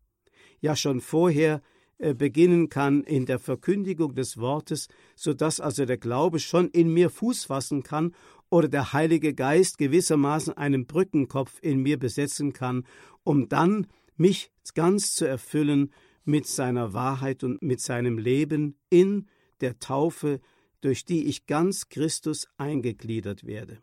Ja, 0.60 0.76
schon 0.76 1.02
vorher 1.02 1.62
äh, 1.98 2.14
beginnen 2.14 2.70
kann 2.70 3.04
in 3.04 3.26
der 3.26 3.40
Verkündigung 3.40 4.16
des 4.16 4.38
Wortes, 4.38 4.88
so 5.16 5.34
dass 5.34 5.60
also 5.60 5.86
der 5.86 5.98
Glaube 5.98 6.40
schon 6.40 6.70
in 6.70 6.94
mir 6.94 7.10
Fuß 7.10 7.46
fassen 7.46 7.84
kann 7.84 8.16
oder 8.50 8.68
der 8.68 8.94
Heilige 8.94 9.34
Geist 9.34 9.78
gewissermaßen 9.78 10.54
einen 10.54 10.88
Brückenkopf 10.88 11.60
in 11.62 11.82
mir 11.82 12.00
besetzen 12.00 12.54
kann 12.54 12.86
um 13.28 13.50
dann 13.50 13.88
mich 14.16 14.52
ganz 14.74 15.14
zu 15.14 15.28
erfüllen 15.28 15.92
mit 16.24 16.48
seiner 16.48 16.94
Wahrheit 16.94 17.44
und 17.44 17.62
mit 17.62 17.82
seinem 17.82 18.18
Leben 18.18 18.78
in 18.90 19.28
der 19.60 19.80
Taufe, 19.80 20.40
durch 20.80 21.04
die 21.04 21.26
ich 21.26 21.46
ganz 21.46 21.90
Christus 21.90 22.48
eingegliedert 22.56 23.46
werde. 23.46 23.82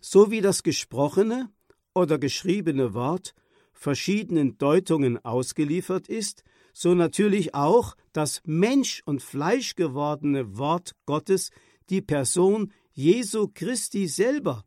So 0.00 0.30
wie 0.30 0.40
das 0.40 0.62
gesprochene 0.62 1.50
oder 1.94 2.18
geschriebene 2.18 2.94
Wort 2.94 3.34
verschiedenen 3.72 4.58
Deutungen 4.58 5.22
ausgeliefert 5.24 6.08
ist, 6.08 6.42
so 6.72 6.94
natürlich 6.94 7.54
auch 7.54 7.94
das 8.12 8.40
Mensch 8.44 9.02
und 9.04 9.22
Fleisch 9.22 9.74
gewordene 9.74 10.58
Wort 10.58 10.92
Gottes 11.06 11.50
die 11.90 12.00
Person 12.00 12.72
Jesu 12.92 13.48
Christi 13.52 14.06
selber. 14.06 14.64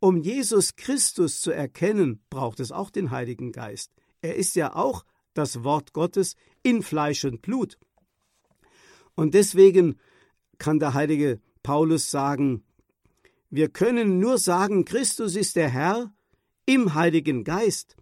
Um 0.00 0.18
Jesus 0.18 0.76
Christus 0.76 1.40
zu 1.40 1.50
erkennen, 1.50 2.22
braucht 2.30 2.60
es 2.60 2.70
auch 2.70 2.90
den 2.90 3.10
Heiligen 3.10 3.52
Geist. 3.52 3.92
Er 4.20 4.36
ist 4.36 4.54
ja 4.54 4.74
auch 4.74 5.04
das 5.34 5.64
Wort 5.64 5.92
Gottes 5.92 6.34
in 6.62 6.82
Fleisch 6.82 7.24
und 7.24 7.42
Blut. 7.42 7.78
Und 9.14 9.34
deswegen 9.34 9.98
kann 10.58 10.78
der 10.78 10.94
heilige 10.94 11.40
Paulus 11.62 12.10
sagen, 12.10 12.64
wir 13.50 13.68
können 13.68 14.18
nur 14.18 14.38
sagen, 14.38 14.84
Christus 14.84 15.36
ist 15.36 15.56
der 15.56 15.70
Herr 15.70 16.12
im 16.66 16.94
Heiligen 16.94 17.44
Geist. 17.44 17.96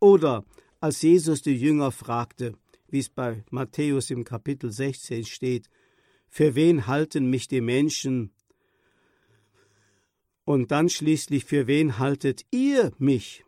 Oder 0.00 0.44
als 0.80 1.02
Jesus 1.02 1.42
die 1.42 1.56
Jünger 1.56 1.92
fragte, 1.92 2.54
wie 2.88 2.98
es 2.98 3.08
bei 3.08 3.44
Matthäus 3.50 4.10
im 4.10 4.24
Kapitel 4.24 4.72
16 4.72 5.24
steht, 5.24 5.68
für 6.28 6.54
wen 6.54 6.86
halten 6.86 7.30
mich 7.30 7.48
die 7.48 7.60
Menschen? 7.60 8.32
Und 10.44 10.70
dann 10.70 10.88
schließlich, 10.88 11.44
für 11.44 11.66
wen 11.66 11.98
haltet 11.98 12.44
ihr 12.50 12.92
mich? 12.98 13.44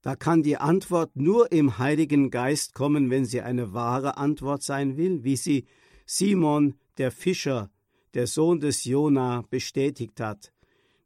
Da 0.00 0.16
kann 0.16 0.42
die 0.42 0.56
Antwort 0.56 1.14
nur 1.14 1.52
im 1.52 1.78
Heiligen 1.78 2.30
Geist 2.30 2.74
kommen, 2.74 3.10
wenn 3.10 3.24
sie 3.24 3.40
eine 3.40 3.72
wahre 3.72 4.16
Antwort 4.16 4.62
sein 4.62 4.96
will, 4.96 5.22
wie 5.22 5.36
sie 5.36 5.66
Simon 6.06 6.74
der 6.98 7.12
Fischer, 7.12 7.70
der 8.14 8.26
Sohn 8.26 8.60
des 8.60 8.84
Jona, 8.84 9.44
bestätigt 9.50 10.20
hat. 10.20 10.52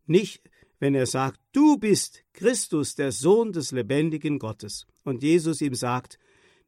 Nicht, 0.06 0.50
wenn 0.78 0.94
er 0.94 1.06
sagt, 1.06 1.40
du 1.52 1.78
bist 1.78 2.24
Christus, 2.32 2.94
der 2.94 3.12
Sohn 3.12 3.52
des 3.52 3.72
lebendigen 3.72 4.38
Gottes. 4.38 4.86
Und 5.04 5.22
Jesus 5.22 5.60
ihm 5.60 5.74
sagt, 5.74 6.18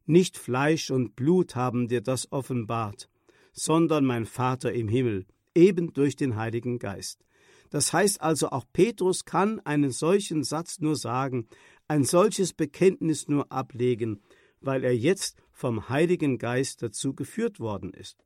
nicht 0.05 0.37
Fleisch 0.37 0.89
und 0.89 1.15
Blut 1.15 1.55
haben 1.55 1.87
dir 1.87 2.01
das 2.01 2.31
offenbart, 2.31 3.09
sondern 3.51 4.05
mein 4.05 4.25
Vater 4.25 4.73
im 4.73 4.87
Himmel, 4.87 5.25
eben 5.53 5.93
durch 5.93 6.15
den 6.15 6.35
Heiligen 6.35 6.79
Geist. 6.79 7.23
Das 7.69 7.93
heißt 7.93 8.21
also, 8.21 8.49
auch 8.49 8.65
Petrus 8.73 9.25
kann 9.25 9.59
einen 9.59 9.91
solchen 9.91 10.43
Satz 10.43 10.79
nur 10.79 10.95
sagen, 10.95 11.47
ein 11.87 12.03
solches 12.03 12.53
Bekenntnis 12.53 13.27
nur 13.27 13.51
ablegen, 13.51 14.21
weil 14.61 14.83
er 14.83 14.95
jetzt 14.95 15.37
vom 15.51 15.89
Heiligen 15.89 16.37
Geist 16.37 16.81
dazu 16.81 17.13
geführt 17.13 17.59
worden 17.59 17.93
ist. 17.93 18.17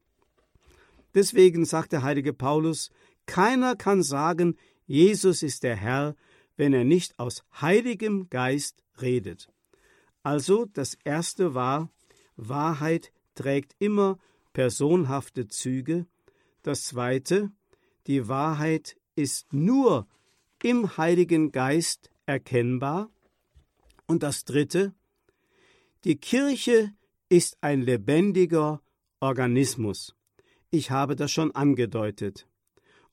Deswegen 1.14 1.66
sagt 1.66 1.92
der 1.92 2.04
heilige 2.04 2.34
Paulus, 2.34 2.90
keiner 3.26 3.76
kann 3.76 4.04
sagen, 4.04 4.58
Jesus 4.86 5.44
ist 5.44 5.64
der 5.64 5.76
Herr, 5.76 6.16
wenn 6.58 6.74
er 6.74 6.84
nicht 6.84 7.20
aus 7.20 7.44
heiligem 7.62 8.30
Geist 8.30 8.84
redet. 9.02 9.50
Also 10.24 10.66
das 10.66 10.96
erste 11.04 11.54
war, 11.54 11.90
Wahrheit 12.36 13.12
trägt 13.36 13.76
immer 13.80 14.18
personhafte 14.54 15.48
Züge. 15.48 16.06
Das 16.62 16.86
zweite, 16.86 17.52
die 18.08 18.28
Wahrheit 18.28 18.98
ist 19.16 19.52
nur 19.54 20.08
im 20.62 20.98
Heiligen 20.98 21.52
Geist 21.52 22.10
erkennbar. 22.26 23.10
Und 24.08 24.24
das 24.24 24.46
Dritte, 24.46 24.94
die 26.04 26.18
Kirche 26.18 26.94
ist 27.30 27.58
ein 27.62 27.82
lebendiger 27.82 28.82
Organismus. 29.20 30.16
Ich 30.74 30.90
habe 30.90 31.16
das 31.16 31.32
schon 31.32 31.52
angedeutet. 31.52 32.48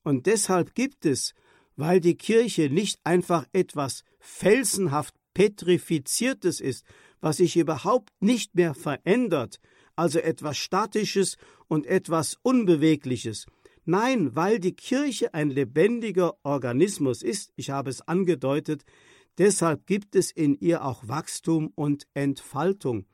Und 0.01 0.25
deshalb 0.25 0.73
gibt 0.73 1.05
es, 1.05 1.35
weil 1.75 1.99
die 1.99 2.15
Kirche 2.15 2.71
nicht 2.71 2.99
einfach 3.03 3.45
etwas 3.53 4.03
felsenhaft 4.19 5.13
petrifiziertes 5.35 6.59
ist, 6.59 6.83
was 7.19 7.37
sich 7.37 7.55
überhaupt 7.55 8.09
nicht 8.19 8.55
mehr 8.55 8.73
verändert, 8.73 9.59
also 9.95 10.17
etwas 10.17 10.57
Statisches 10.57 11.37
und 11.67 11.85
etwas 11.85 12.39
Unbewegliches. 12.41 13.45
Nein, 13.85 14.35
weil 14.35 14.59
die 14.59 14.73
Kirche 14.73 15.35
ein 15.35 15.51
lebendiger 15.51 16.33
Organismus 16.41 17.21
ist, 17.21 17.53
ich 17.57 17.69
habe 17.69 17.91
es 17.91 18.01
angedeutet, 18.01 18.85
Deshalb 19.37 19.87
gibt 19.87 20.15
es 20.15 20.31
in 20.31 20.55
ihr 20.59 20.83
auch 20.83 21.07
Wachstum 21.07 21.71
und 21.75 22.05
Entfaltung. 22.13 23.05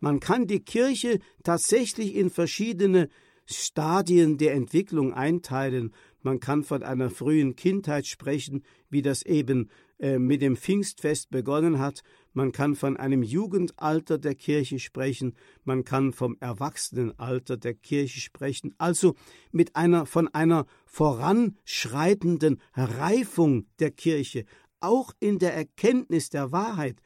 Man 0.00 0.18
kann 0.18 0.46
die 0.46 0.60
Kirche 0.60 1.20
tatsächlich 1.44 2.16
in 2.16 2.30
verschiedene 2.30 3.08
Stadien 3.46 4.38
der 4.38 4.54
Entwicklung 4.54 5.12
einteilen. 5.12 5.92
Man 6.22 6.40
kann 6.40 6.62
von 6.62 6.82
einer 6.82 7.10
frühen 7.10 7.56
Kindheit 7.56 8.06
sprechen, 8.06 8.64
wie 8.90 9.02
das 9.02 9.22
eben 9.22 9.70
äh, 9.98 10.18
mit 10.18 10.42
dem 10.42 10.56
Pfingstfest 10.56 11.30
begonnen 11.30 11.78
hat. 11.78 12.02
Man 12.32 12.52
kann 12.52 12.74
von 12.74 12.96
einem 12.96 13.22
Jugendalter 13.22 14.18
der 14.18 14.34
Kirche 14.34 14.78
sprechen. 14.78 15.34
Man 15.64 15.84
kann 15.84 16.12
vom 16.12 16.36
Erwachsenenalter 16.40 17.56
der 17.56 17.74
Kirche 17.74 18.20
sprechen. 18.20 18.74
Also 18.78 19.14
mit 19.50 19.76
einer, 19.76 20.06
von 20.06 20.28
einer 20.28 20.66
voranschreitenden 20.86 22.60
Reifung 22.74 23.66
der 23.78 23.90
Kirche, 23.90 24.44
auch 24.80 25.12
in 25.20 25.38
der 25.38 25.54
Erkenntnis 25.54 26.30
der 26.30 26.52
Wahrheit. 26.52 26.96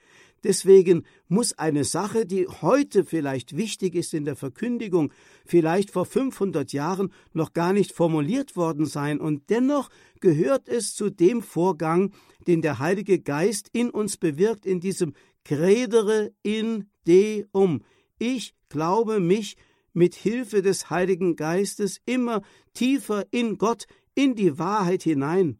Deswegen 0.47 1.03
muss 1.27 1.59
eine 1.59 1.83
Sache, 1.83 2.25
die 2.25 2.47
heute 2.47 3.05
vielleicht 3.05 3.57
wichtig 3.57 3.97
ist 3.97 4.15
in 4.15 4.25
der 4.25 4.37
Verkündigung, 4.37 5.13
vielleicht 5.45 5.91
vor 5.91 6.07
500 6.07 6.73
Jahren 6.73 7.13
noch 7.33 7.53
gar 7.53 7.73
nicht 7.73 7.91
formuliert 7.91 8.55
worden 8.55 8.87
sein, 8.87 9.19
und 9.19 9.51
dennoch 9.51 9.91
gehört 10.21 10.69
es 10.69 10.95
zu 10.95 11.11
dem 11.11 11.43
Vorgang, 11.43 12.13
den 12.47 12.63
der 12.63 12.79
Heilige 12.79 13.19
Geist 13.19 13.71
in 13.73 13.91
uns 13.91 14.19
bewirkt, 14.19 14.67
in 14.67 14.79
diesem 14.79 15.15
Credere 15.45 16.31
in 16.45 16.91
Deum. 17.09 17.83
Ich 18.21 18.55
glaube 18.69 19.19
mich 19.19 19.57
mit 19.95 20.15
Hilfe 20.15 20.63
des 20.63 20.91
Heiligen 20.91 21.35
Geistes 21.35 22.01
immer 22.07 22.43
tiefer 22.73 23.27
in 23.33 23.59
Gott, 23.59 23.89
in 24.15 24.37
die 24.37 24.61
Wahrheit 24.61 25.03
hinein. 25.03 25.59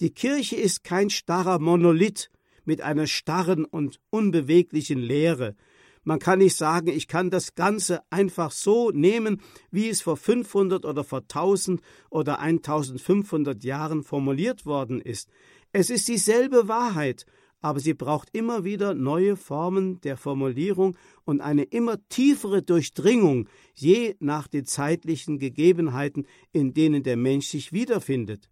Die 0.00 0.10
Kirche 0.10 0.56
ist 0.56 0.84
kein 0.84 1.08
starrer 1.08 1.58
Monolith 1.58 2.28
mit 2.68 2.82
einer 2.82 3.06
starren 3.06 3.64
und 3.64 3.98
unbeweglichen 4.10 4.98
Lehre. 4.98 5.56
Man 6.04 6.18
kann 6.18 6.40
nicht 6.40 6.54
sagen, 6.54 6.88
ich 6.88 7.08
kann 7.08 7.30
das 7.30 7.54
Ganze 7.54 8.02
einfach 8.10 8.50
so 8.50 8.90
nehmen, 8.90 9.40
wie 9.70 9.88
es 9.88 10.02
vor 10.02 10.18
500 10.18 10.84
oder 10.84 11.02
vor 11.02 11.22
1000 11.22 11.80
oder 12.10 12.40
1500 12.40 13.64
Jahren 13.64 14.02
formuliert 14.02 14.66
worden 14.66 15.00
ist. 15.00 15.30
Es 15.72 15.88
ist 15.88 16.08
dieselbe 16.08 16.68
Wahrheit, 16.68 17.24
aber 17.62 17.80
sie 17.80 17.94
braucht 17.94 18.28
immer 18.34 18.64
wieder 18.64 18.92
neue 18.92 19.36
Formen 19.36 20.02
der 20.02 20.18
Formulierung 20.18 20.94
und 21.24 21.40
eine 21.40 21.64
immer 21.64 21.96
tiefere 22.10 22.62
Durchdringung, 22.62 23.48
je 23.72 24.14
nach 24.20 24.46
den 24.46 24.66
zeitlichen 24.66 25.38
Gegebenheiten, 25.38 26.26
in 26.52 26.74
denen 26.74 27.02
der 27.02 27.16
Mensch 27.16 27.46
sich 27.48 27.72
wiederfindet. 27.72 28.50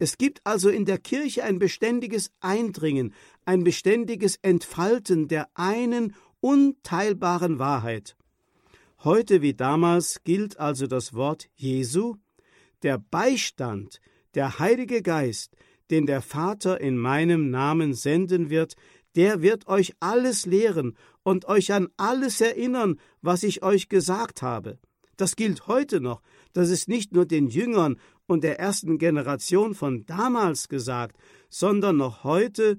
Es 0.00 0.16
gibt 0.16 0.40
also 0.44 0.68
in 0.68 0.84
der 0.84 0.98
Kirche 0.98 1.42
ein 1.42 1.58
beständiges 1.58 2.30
Eindringen, 2.40 3.12
ein 3.48 3.64
beständiges 3.64 4.36
Entfalten 4.42 5.26
der 5.26 5.48
einen 5.54 6.14
unteilbaren 6.40 7.58
Wahrheit. 7.58 8.14
Heute 9.02 9.40
wie 9.40 9.54
damals 9.54 10.22
gilt 10.22 10.60
also 10.60 10.86
das 10.86 11.14
Wort 11.14 11.48
Jesu, 11.54 12.16
der 12.82 12.98
Beistand, 12.98 14.02
der 14.34 14.58
Heilige 14.58 15.00
Geist, 15.00 15.56
den 15.90 16.04
der 16.04 16.20
Vater 16.20 16.78
in 16.82 16.98
meinem 16.98 17.48
Namen 17.48 17.94
senden 17.94 18.50
wird, 18.50 18.74
der 19.16 19.40
wird 19.40 19.66
euch 19.66 19.94
alles 19.98 20.44
lehren 20.44 20.94
und 21.22 21.46
euch 21.46 21.72
an 21.72 21.88
alles 21.96 22.42
erinnern, 22.42 23.00
was 23.22 23.42
ich 23.44 23.62
euch 23.62 23.88
gesagt 23.88 24.42
habe. 24.42 24.78
Das 25.16 25.36
gilt 25.36 25.66
heute 25.66 26.02
noch, 26.02 26.20
das 26.52 26.68
ist 26.68 26.86
nicht 26.86 27.14
nur 27.14 27.24
den 27.24 27.48
Jüngern 27.48 27.98
und 28.26 28.44
der 28.44 28.60
ersten 28.60 28.98
Generation 28.98 29.74
von 29.74 30.04
damals 30.04 30.68
gesagt, 30.68 31.16
sondern 31.48 31.96
noch 31.96 32.24
heute 32.24 32.76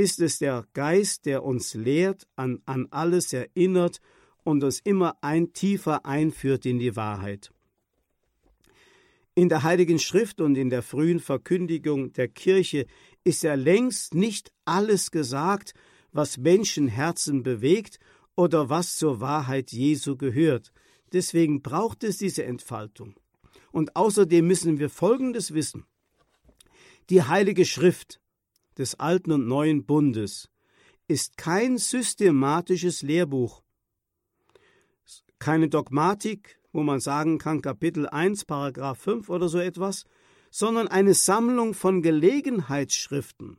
ist 0.00 0.18
es 0.20 0.38
der 0.38 0.66
Geist, 0.72 1.26
der 1.26 1.44
uns 1.44 1.74
lehrt, 1.74 2.26
an, 2.34 2.62
an 2.64 2.88
alles 2.90 3.34
erinnert 3.34 4.00
und 4.44 4.64
uns 4.64 4.80
immer 4.80 5.18
ein 5.20 5.52
tiefer 5.52 6.06
einführt 6.06 6.64
in 6.64 6.78
die 6.78 6.96
Wahrheit. 6.96 7.52
In 9.34 9.50
der 9.50 9.62
Heiligen 9.62 9.98
Schrift 9.98 10.40
und 10.40 10.56
in 10.56 10.70
der 10.70 10.82
frühen 10.82 11.20
Verkündigung 11.20 12.14
der 12.14 12.28
Kirche 12.28 12.86
ist 13.24 13.42
ja 13.42 13.54
längst 13.54 14.14
nicht 14.14 14.50
alles 14.64 15.10
gesagt, 15.10 15.74
was 16.12 16.38
Menschenherzen 16.38 17.42
bewegt 17.42 17.98
oder 18.36 18.70
was 18.70 18.96
zur 18.96 19.20
Wahrheit 19.20 19.70
Jesu 19.70 20.16
gehört. 20.16 20.72
Deswegen 21.12 21.60
braucht 21.60 22.04
es 22.04 22.16
diese 22.16 22.44
Entfaltung. 22.44 23.16
Und 23.70 23.96
außerdem 23.96 24.46
müssen 24.46 24.78
wir 24.78 24.88
Folgendes 24.88 25.52
wissen. 25.52 25.84
Die 27.10 27.22
Heilige 27.22 27.66
Schrift 27.66 28.19
des 28.80 28.98
Alten 28.98 29.30
und 29.30 29.46
Neuen 29.46 29.84
Bundes 29.84 30.48
ist 31.06 31.36
kein 31.36 31.76
systematisches 31.76 33.02
Lehrbuch, 33.02 33.62
keine 35.38 35.68
Dogmatik, 35.68 36.58
wo 36.72 36.82
man 36.82 37.00
sagen 37.00 37.38
kann 37.38 37.62
Kapitel 37.62 38.08
1, 38.08 38.44
Paragraph 38.44 38.98
5 38.98 39.28
oder 39.28 39.48
so 39.48 39.58
etwas, 39.58 40.04
sondern 40.50 40.88
eine 40.88 41.14
Sammlung 41.14 41.74
von 41.74 42.02
Gelegenheitsschriften. 42.02 43.58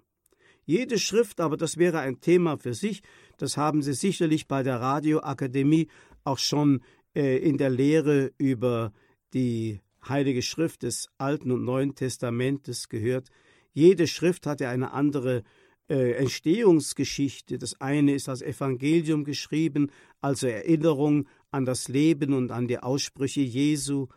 Jede 0.66 0.98
Schrift, 0.98 1.40
aber 1.40 1.58
das 1.58 1.78
wäre 1.78 2.00
ein 2.00 2.20
Thema 2.20 2.58
für 2.58 2.74
sich, 2.74 3.02
das 3.38 3.58
haben 3.58 3.82
Sie 3.82 3.94
sicherlich 3.94 4.48
bei 4.48 4.64
der 4.64 4.80
Radioakademie 4.80 5.88
auch 6.24 6.38
schon 6.38 6.82
äh, 7.16 7.38
in 7.38 7.58
der 7.58 7.70
Lehre 7.70 8.32
über 8.38 8.92
die 9.34 9.82
Heilige 10.08 10.42
Schrift 10.42 10.84
des 10.84 11.10
Alten 11.18 11.52
und 11.52 11.64
Neuen 11.64 11.96
Testamentes 11.96 12.90
gehört. 12.90 13.30
Jede 13.74 14.08
Schrift 14.08 14.46
hatte 14.46 14.68
eine 14.68 14.92
andere 14.92 15.44
äh, 15.90 16.14
Entstehungsgeschichte. 16.14 17.58
Das 17.58 17.80
eine 17.82 18.14
ist 18.14 18.30
als 18.30 18.42
Evangelium 18.42 19.24
geschrieben, 19.24 19.92
also 20.22 20.48
Erinnerung 20.48 21.28
an 21.52 21.66
das 21.66 21.88
Leben 21.88 22.34
und 22.34 22.52
an 22.52 22.68
die 22.68 22.80
Aussprüche 22.80 23.42
Jesu 23.42 24.08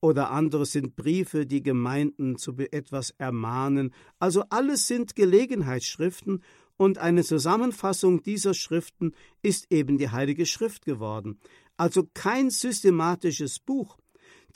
oder 0.00 0.30
andere 0.30 0.66
sind 0.66 0.96
Briefe, 0.96 1.46
die 1.46 1.62
Gemeinden 1.62 2.36
zu 2.36 2.54
etwas 2.70 3.10
ermahnen. 3.16 3.94
Also 4.18 4.44
alles 4.50 4.86
sind 4.86 5.16
Gelegenheitsschriften 5.16 6.42
und 6.76 6.98
eine 6.98 7.24
Zusammenfassung 7.24 8.22
dieser 8.22 8.54
Schriften 8.54 9.12
ist 9.42 9.72
eben 9.72 9.96
die 9.96 10.10
Heilige 10.10 10.44
Schrift 10.44 10.84
geworden. 10.84 11.38
Also 11.76 12.06
kein 12.12 12.50
systematisches 12.50 13.58
Buch. 13.60 13.96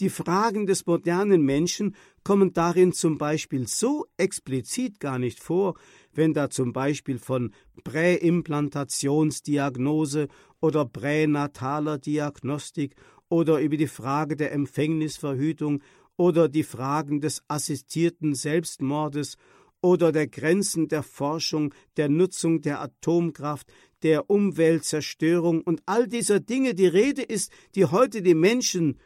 Die 0.00 0.10
Fragen 0.10 0.66
des 0.66 0.86
modernen 0.86 1.42
Menschen 1.42 1.96
kommen 2.22 2.52
darin 2.52 2.92
zum 2.92 3.18
Beispiel 3.18 3.66
so 3.66 4.06
explizit 4.16 5.00
gar 5.00 5.18
nicht 5.18 5.40
vor, 5.40 5.74
wenn 6.12 6.34
da 6.34 6.50
zum 6.50 6.72
Beispiel 6.72 7.18
von 7.18 7.52
Präimplantationsdiagnose 7.82 10.28
oder 10.60 10.84
pränataler 10.84 11.98
Diagnostik 11.98 12.94
oder 13.28 13.58
über 13.58 13.76
die 13.76 13.88
Frage 13.88 14.36
der 14.36 14.52
Empfängnisverhütung 14.52 15.82
oder 16.16 16.48
die 16.48 16.62
Fragen 16.62 17.20
des 17.20 17.42
assistierten 17.48 18.36
Selbstmordes 18.36 19.36
oder 19.80 20.12
der 20.12 20.28
Grenzen 20.28 20.86
der 20.86 21.02
Forschung, 21.02 21.74
der 21.96 22.08
Nutzung 22.08 22.60
der 22.60 22.80
Atomkraft, 22.80 23.66
der 24.04 24.30
Umweltzerstörung 24.30 25.62
und 25.62 25.82
all 25.86 26.06
dieser 26.06 26.38
Dinge 26.38 26.74
die 26.74 26.86
Rede 26.86 27.22
ist, 27.22 27.50
die 27.74 27.86
heute 27.86 28.22
die 28.22 28.34
Menschen 28.34 28.96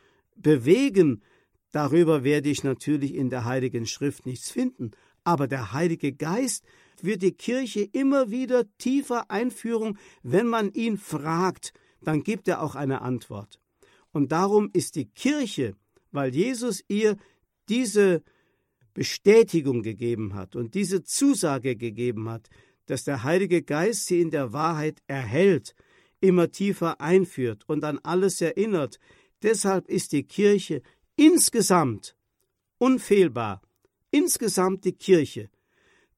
bewegen, 0.43 1.23
darüber 1.71 2.25
werde 2.25 2.51
ich 2.51 2.65
natürlich 2.65 3.15
in 3.15 3.31
der 3.31 3.45
Heiligen 3.45 3.87
Schrift 3.87 4.27
nichts 4.27 4.51
finden, 4.51 4.93
aber 5.25 5.47
der 5.47 5.73
Heilige 5.73 6.13
Geist 6.13 6.65
wird 7.01 7.23
die 7.23 7.33
Kirche 7.33 7.83
immer 7.83 8.31
wieder 8.31 8.65
tiefer 8.79 9.31
einführen, 9.31 9.99
wenn 10.23 10.47
man 10.47 10.73
ihn 10.73 10.99
fragt, 10.99 11.73
dann 12.03 12.23
gibt 12.23 12.49
er 12.49 12.63
auch 12.63 12.75
eine 12.75 13.03
Antwort. 13.03 13.61
Und 14.13 14.33
darum 14.33 14.71
ist 14.73 14.97
die 14.97 15.07
Kirche, 15.07 15.75
weil 16.11 16.35
Jesus 16.35 16.83
ihr 16.89 17.17
diese 17.69 18.23
Bestätigung 18.95 19.83
gegeben 19.83 20.35
hat 20.35 20.55
und 20.55 20.75
diese 20.75 21.03
Zusage 21.03 21.77
gegeben 21.77 22.29
hat, 22.29 22.49
dass 22.87 23.05
der 23.05 23.23
Heilige 23.23 23.63
Geist 23.63 24.07
sie 24.07 24.21
in 24.21 24.31
der 24.31 24.53
Wahrheit 24.53 25.01
erhält, 25.07 25.75
immer 26.21 26.51
tiefer 26.51 27.01
einführt 27.01 27.65
und 27.67 27.85
an 27.85 27.99
alles 28.03 28.41
erinnert. 28.41 28.99
Deshalb 29.43 29.89
ist 29.89 30.13
die 30.13 30.25
Kirche 30.25 30.83
insgesamt 31.17 32.17
unfehlbar, 32.79 33.63
insgesamt 34.11 34.85
die 34.85 34.93
Kirche. 34.93 35.51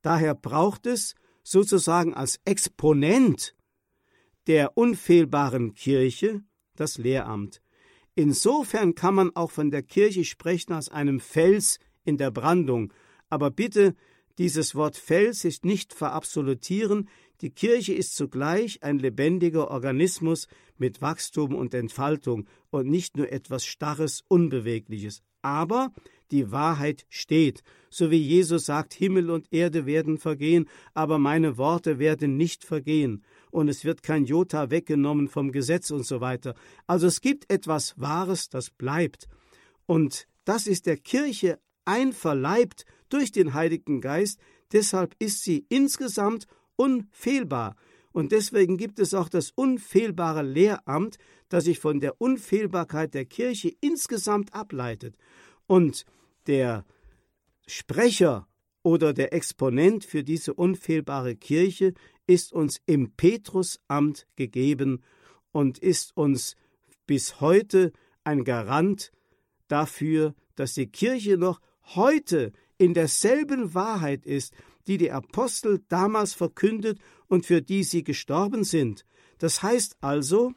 Daher 0.02 0.34
braucht 0.34 0.86
es 0.86 1.14
sozusagen 1.42 2.14
als 2.14 2.40
Exponent 2.44 3.54
der 4.46 4.76
unfehlbaren 4.76 5.74
Kirche 5.74 6.42
das 6.76 6.98
Lehramt. 6.98 7.62
Insofern 8.14 8.94
kann 8.94 9.14
man 9.14 9.34
auch 9.34 9.50
von 9.50 9.70
der 9.70 9.82
Kirche 9.82 10.24
sprechen 10.24 10.72
als 10.72 10.88
einem 10.88 11.20
Fels 11.20 11.78
in 12.04 12.16
der 12.16 12.30
Brandung. 12.30 12.92
Aber 13.28 13.50
bitte, 13.50 13.94
dieses 14.38 14.74
Wort 14.74 14.96
Fels 14.96 15.44
ist 15.44 15.64
nicht 15.64 15.94
verabsolutieren. 15.94 17.08
Die 17.40 17.50
Kirche 17.50 17.94
ist 17.94 18.14
zugleich 18.14 18.82
ein 18.82 18.98
lebendiger 18.98 19.70
Organismus 19.70 20.46
mit 20.78 21.02
Wachstum 21.02 21.54
und 21.54 21.74
Entfaltung 21.74 22.46
und 22.70 22.88
nicht 22.88 23.16
nur 23.16 23.30
etwas 23.30 23.64
Starres, 23.64 24.22
Unbewegliches. 24.28 25.22
Aber 25.42 25.92
die 26.30 26.50
Wahrheit 26.50 27.04
steht, 27.08 27.62
so 27.90 28.10
wie 28.10 28.22
Jesus 28.22 28.66
sagt, 28.66 28.94
Himmel 28.94 29.30
und 29.30 29.52
Erde 29.52 29.86
werden 29.86 30.18
vergehen, 30.18 30.68
aber 30.94 31.18
meine 31.18 31.58
Worte 31.58 31.98
werden 31.98 32.36
nicht 32.36 32.64
vergehen 32.64 33.22
und 33.50 33.68
es 33.68 33.84
wird 33.84 34.02
kein 34.02 34.24
Jota 34.24 34.70
weggenommen 34.70 35.28
vom 35.28 35.52
Gesetz 35.52 35.90
und 35.90 36.06
so 36.06 36.20
weiter. 36.20 36.54
Also 36.86 37.06
es 37.06 37.20
gibt 37.20 37.52
etwas 37.52 37.94
Wahres, 38.00 38.48
das 38.48 38.70
bleibt. 38.70 39.28
Und 39.86 40.26
das 40.44 40.66
ist 40.66 40.86
der 40.86 40.96
Kirche 40.96 41.58
einverleibt 41.84 42.84
durch 43.10 43.30
den 43.30 43.54
Heiligen 43.54 44.00
Geist, 44.00 44.40
deshalb 44.72 45.14
ist 45.18 45.44
sie 45.44 45.66
insgesamt 45.68 46.46
unfehlbar. 46.76 47.76
Und 48.12 48.32
deswegen 48.32 48.76
gibt 48.76 49.00
es 49.00 49.12
auch 49.12 49.28
das 49.28 49.50
unfehlbare 49.50 50.42
Lehramt, 50.42 51.18
das 51.48 51.64
sich 51.64 51.80
von 51.80 52.00
der 52.00 52.20
Unfehlbarkeit 52.20 53.14
der 53.14 53.24
Kirche 53.24 53.72
insgesamt 53.80 54.54
ableitet. 54.54 55.16
Und 55.66 56.04
der 56.46 56.84
Sprecher 57.66 58.46
oder 58.82 59.12
der 59.12 59.32
Exponent 59.32 60.04
für 60.04 60.22
diese 60.22 60.54
unfehlbare 60.54 61.34
Kirche 61.34 61.94
ist 62.26 62.52
uns 62.52 62.80
im 62.86 63.12
Petrusamt 63.12 64.26
gegeben 64.36 65.02
und 65.52 65.78
ist 65.78 66.16
uns 66.16 66.56
bis 67.06 67.40
heute 67.40 67.92
ein 68.24 68.44
Garant 68.44 69.10
dafür, 69.68 70.34
dass 70.54 70.74
die 70.74 70.86
Kirche 70.86 71.36
noch 71.36 71.60
heute 71.82 72.52
in 72.78 72.94
derselben 72.94 73.74
Wahrheit 73.74 74.26
ist, 74.26 74.52
die 74.86 74.98
die 74.98 75.10
Apostel 75.10 75.82
damals 75.88 76.34
verkündet 76.34 76.98
und 77.26 77.46
für 77.46 77.62
die 77.62 77.84
sie 77.84 78.04
gestorben 78.04 78.64
sind. 78.64 79.04
Das 79.38 79.62
heißt 79.62 79.96
also, 80.00 80.52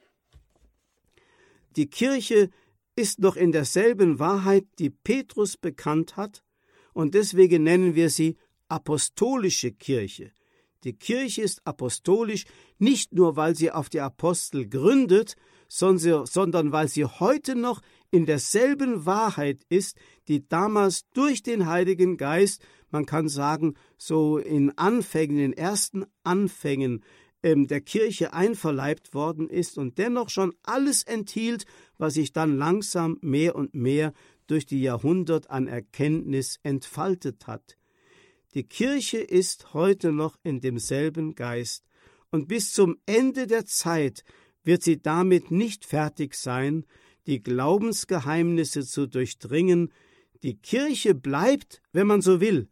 die 1.75 1.89
Kirche 1.89 2.49
ist 2.95 3.19
noch 3.19 3.35
in 3.35 3.51
derselben 3.51 4.19
Wahrheit, 4.19 4.65
die 4.79 4.89
Petrus 4.89 5.57
bekannt 5.57 6.17
hat, 6.17 6.43
und 6.93 7.13
deswegen 7.13 7.61
nennen 7.61 7.93
wir 7.93 8.09
sie 8.09 8.37
apostolische 8.69 9.71
Kirche. 9.71 10.31
Die 10.83 10.93
Kirche 10.93 11.43
ist 11.43 11.61
apostolisch 11.63 12.45
nicht 12.79 13.13
nur, 13.13 13.35
weil 13.35 13.55
sie 13.55 13.71
auf 13.71 13.89
die 13.89 14.01
Apostel 14.01 14.67
gründet, 14.67 15.35
sondern 15.67 16.71
weil 16.71 16.87
sie 16.87 17.05
heute 17.05 17.55
noch 17.55 17.81
in 18.09 18.25
derselben 18.25 19.05
Wahrheit 19.05 19.61
ist, 19.69 19.97
die 20.27 20.47
damals 20.47 21.09
durch 21.13 21.43
den 21.43 21.67
Heiligen 21.67 22.17
Geist, 22.17 22.61
man 22.89 23.05
kann 23.05 23.27
sagen, 23.29 23.75
so 23.97 24.37
in 24.37 24.77
Anfängen, 24.77 25.39
in 25.39 25.53
ersten 25.53 26.05
Anfängen 26.23 27.03
ähm, 27.43 27.67
der 27.67 27.81
Kirche 27.81 28.33
einverleibt 28.33 29.13
worden 29.13 29.49
ist 29.49 29.77
und 29.77 29.97
dennoch 29.97 30.29
schon 30.29 30.53
alles 30.63 31.03
enthielt, 31.03 31.65
was 31.97 32.15
sich 32.15 32.33
dann 32.33 32.57
langsam 32.57 33.17
mehr 33.21 33.55
und 33.55 33.73
mehr 33.73 34.13
durch 34.47 34.65
die 34.65 34.81
Jahrhundert 34.81 35.49
an 35.49 35.67
Erkenntnis 35.67 36.59
entfaltet 36.63 37.47
hat. 37.47 37.77
Die 38.53 38.63
Kirche 38.63 39.19
ist 39.19 39.73
heute 39.73 40.11
noch 40.11 40.37
in 40.43 40.61
demselben 40.61 41.35
Geist, 41.35 41.83
und 42.29 42.47
bis 42.47 42.73
zum 42.73 42.97
Ende 43.05 43.47
der 43.47 43.65
Zeit 43.65 44.23
wird 44.63 44.83
sie 44.83 45.01
damit 45.01 45.49
nicht 45.49 45.85
fertig 45.85 46.35
sein, 46.35 46.85
die 47.25 47.41
Glaubensgeheimnisse 47.41 48.85
zu 48.85 49.07
durchdringen. 49.07 49.93
Die 50.43 50.57
Kirche 50.57 51.15
bleibt, 51.15 51.81
wenn 51.91 52.07
man 52.07 52.21
so 52.21 52.39
will, 52.39 52.69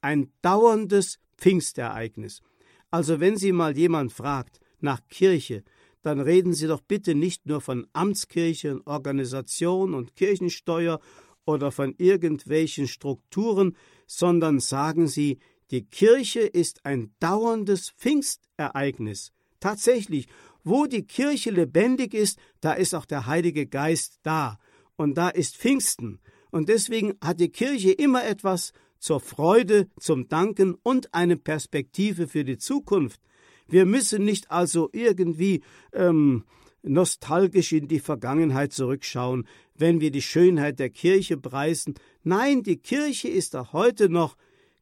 ein 0.00 0.32
dauerndes 0.42 1.18
Pfingstereignis. 1.36 2.42
Also 2.90 3.20
wenn 3.20 3.36
Sie 3.36 3.52
mal 3.52 3.76
jemand 3.76 4.12
fragt 4.12 4.60
nach 4.80 5.00
Kirche, 5.08 5.64
dann 6.02 6.20
reden 6.20 6.54
Sie 6.54 6.66
doch 6.66 6.80
bitte 6.80 7.14
nicht 7.14 7.46
nur 7.46 7.60
von 7.60 7.86
Amtskirche 7.92 8.72
und 8.72 8.86
Organisation 8.86 9.94
und 9.94 10.16
Kirchensteuer 10.16 11.00
oder 11.44 11.72
von 11.72 11.94
irgendwelchen 11.98 12.88
Strukturen, 12.88 13.76
sondern 14.06 14.60
sagen 14.60 15.08
Sie, 15.08 15.38
die 15.70 15.84
Kirche 15.84 16.40
ist 16.40 16.86
ein 16.86 17.12
dauerndes 17.20 17.90
Pfingstereignis. 17.90 19.32
Tatsächlich, 19.60 20.28
wo 20.64 20.86
die 20.86 21.06
Kirche 21.06 21.50
lebendig 21.50 22.14
ist, 22.14 22.38
da 22.60 22.72
ist 22.72 22.94
auch 22.94 23.04
der 23.04 23.26
Heilige 23.26 23.66
Geist 23.66 24.18
da. 24.22 24.58
Und 24.96 25.16
da 25.16 25.28
ist 25.28 25.56
Pfingsten. 25.56 26.20
Und 26.50 26.68
deswegen 26.68 27.14
hat 27.22 27.40
die 27.40 27.50
Kirche 27.50 27.92
immer 27.92 28.24
etwas 28.24 28.72
zur 28.98 29.20
Freude, 29.20 29.88
zum 29.98 30.28
Danken 30.28 30.74
und 30.82 31.14
eine 31.14 31.36
Perspektive 31.36 32.26
für 32.26 32.44
die 32.44 32.58
Zukunft. 32.58 33.20
Wir 33.68 33.84
müssen 33.84 34.24
nicht 34.24 34.50
also 34.50 34.88
irgendwie 34.92 35.62
ähm, 35.92 36.44
nostalgisch 36.82 37.72
in 37.72 37.88
die 37.88 38.00
Vergangenheit 38.00 38.72
zurückschauen, 38.72 39.46
wenn 39.74 40.00
wir 40.00 40.10
die 40.10 40.22
Schönheit 40.22 40.78
der 40.78 40.90
Kirche 40.90 41.36
preisen. 41.36 41.94
Nein, 42.22 42.62
die 42.62 42.78
Kirche 42.78 43.28
ist 43.28 43.54
auch 43.54 43.72
heute 43.72 44.08
noch 44.08 44.36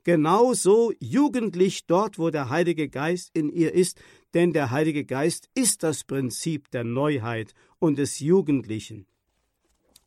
genauso 0.05 0.93
jugendlich 1.01 1.87
dort, 1.87 2.19
wo 2.19 2.31
der 2.31 2.49
Heilige 2.49 2.89
Geist 2.89 3.31
in 3.35 3.51
ihr 3.51 3.75
ist, 3.75 4.01
denn 4.35 4.53
der 4.53 4.71
Heilige 4.71 5.05
Geist 5.05 5.49
ist 5.55 5.83
das 5.83 6.05
Prinzip 6.05 6.71
der 6.71 6.85
Neuheit 6.85 7.55
und 7.81 7.99
des 7.99 8.21
Jugendlichen. 8.21 9.07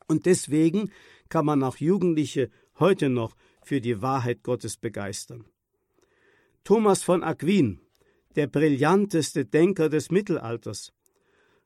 Und 0.08 0.26
deswegen 0.26 0.90
kann 1.30 1.46
man 1.46 1.64
auch 1.64 1.78
Jugendliche 1.78 2.50
heute 2.80 3.10
noch 3.10 3.36
für 3.62 3.82
die 3.82 4.02
Wahrheit 4.02 4.44
Gottes 4.44 4.78
begeistern. 4.78 5.46
Thomas 6.64 7.04
von 7.04 7.24
Aquin, 7.24 7.80
der 8.36 8.48
brillanteste 8.48 9.46
Denker 9.46 9.90
des 9.90 10.12
Mittelalters, 10.12 10.92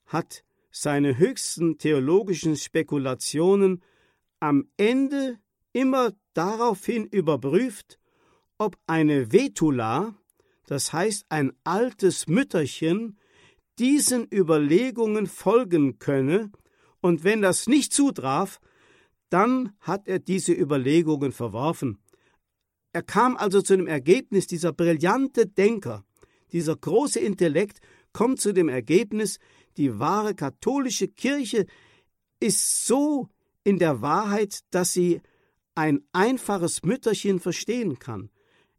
hat 0.05 0.43
seine 0.71 1.17
höchsten 1.17 1.77
theologischen 1.77 2.55
Spekulationen 2.55 3.83
am 4.39 4.67
Ende 4.77 5.39
immer 5.71 6.13
daraufhin 6.33 7.05
überprüft, 7.05 7.99
ob 8.57 8.77
eine 8.87 9.31
Vetula, 9.31 10.15
das 10.65 10.93
heißt 10.93 11.25
ein 11.29 11.53
altes 11.63 12.27
Mütterchen, 12.27 13.17
diesen 13.79 14.27
Überlegungen 14.31 15.27
folgen 15.27 15.99
könne, 15.99 16.51
und 17.01 17.23
wenn 17.23 17.41
das 17.41 17.67
nicht 17.67 17.91
zutraf, 17.91 18.61
dann 19.33 19.73
hat 19.79 20.07
er 20.07 20.19
diese 20.19 20.53
Überlegungen 20.53 21.31
verworfen. 21.31 21.97
Er 22.91 23.01
kam 23.01 23.35
also 23.35 23.63
zu 23.63 23.75
dem 23.75 23.87
Ergebnis, 23.87 24.45
dieser 24.45 24.71
brillante 24.71 25.47
Denker, 25.47 26.05
dieser 26.51 26.75
große 26.75 27.19
Intellekt 27.19 27.79
kommt 28.13 28.39
zu 28.39 28.53
dem 28.53 28.69
Ergebnis, 28.69 29.39
die 29.77 29.97
wahre 29.97 30.35
katholische 30.35 31.07
Kirche 31.07 31.65
ist 32.39 32.85
so 32.85 33.27
in 33.63 33.79
der 33.79 34.03
Wahrheit, 34.03 34.59
dass 34.69 34.93
sie 34.93 35.19
ein 35.73 36.01
einfaches 36.11 36.83
Mütterchen 36.83 37.39
verstehen 37.39 37.97
kann. 37.97 38.29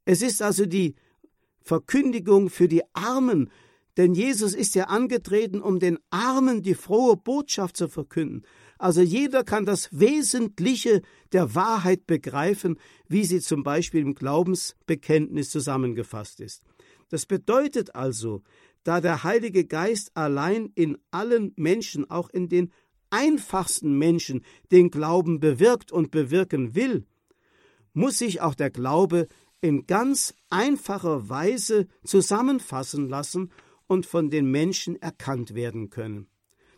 Es 0.05 0.23
ist 0.23 0.41
also 0.41 0.67
die 0.67 0.95
Verkündigung 1.63 2.49
für 2.49 2.69
die 2.69 2.83
Armen, 2.93 3.51
denn 3.97 4.15
Jesus 4.15 4.55
ist 4.55 4.77
ja 4.77 4.85
angetreten, 4.85 5.61
um 5.61 5.81
den 5.81 5.99
Armen 6.11 6.63
die 6.63 6.75
frohe 6.75 7.17
Botschaft 7.17 7.77
zu 7.77 7.89
verkünden. 7.89 8.45
Also 8.79 9.01
jeder 9.01 9.45
kann 9.45 9.65
das 9.65 9.89
Wesentliche 9.99 11.03
der 11.33 11.55
Wahrheit 11.55 12.07
begreifen, 12.07 12.79
wie 13.09 13.25
sie 13.25 13.41
zum 13.41 13.63
Beispiel 13.63 14.01
im 14.01 14.15
Glaubensbekenntnis 14.15 15.51
zusammengefasst 15.51 16.41
ist. 16.41 16.63
Das 17.09 17.27
bedeutet 17.27 17.95
also, 17.95 18.43
da 18.83 19.01
der 19.01 19.25
Heilige 19.25 19.65
Geist 19.65 20.17
allein 20.17 20.71
in 20.75 20.99
allen 21.11 21.53
Menschen, 21.57 22.11
auch 22.11 22.29
in 22.31 22.49
den 22.49 22.73
einfachsten 23.11 23.97
Menschen, 23.97 24.45
den 24.73 24.91
Glauben 24.91 25.41
bewirkt 25.41 25.93
und 25.93 26.11
bewirken 26.11 26.75
will, 26.75 27.07
muss 27.93 28.19
sich 28.19 28.41
auch 28.41 28.55
der 28.55 28.71
Glaube 28.71 29.29
in 29.61 29.87
ganz 29.87 30.35
einfacher 30.51 31.29
Weise 31.29 31.87
zusammenfassen 32.05 33.09
lassen 33.09 33.51
und 33.87 34.05
von 34.05 34.31
den 34.31 34.51
Menschen 34.51 35.01
erkannt 35.01 35.55
werden 35.55 35.91
können. 35.91 36.27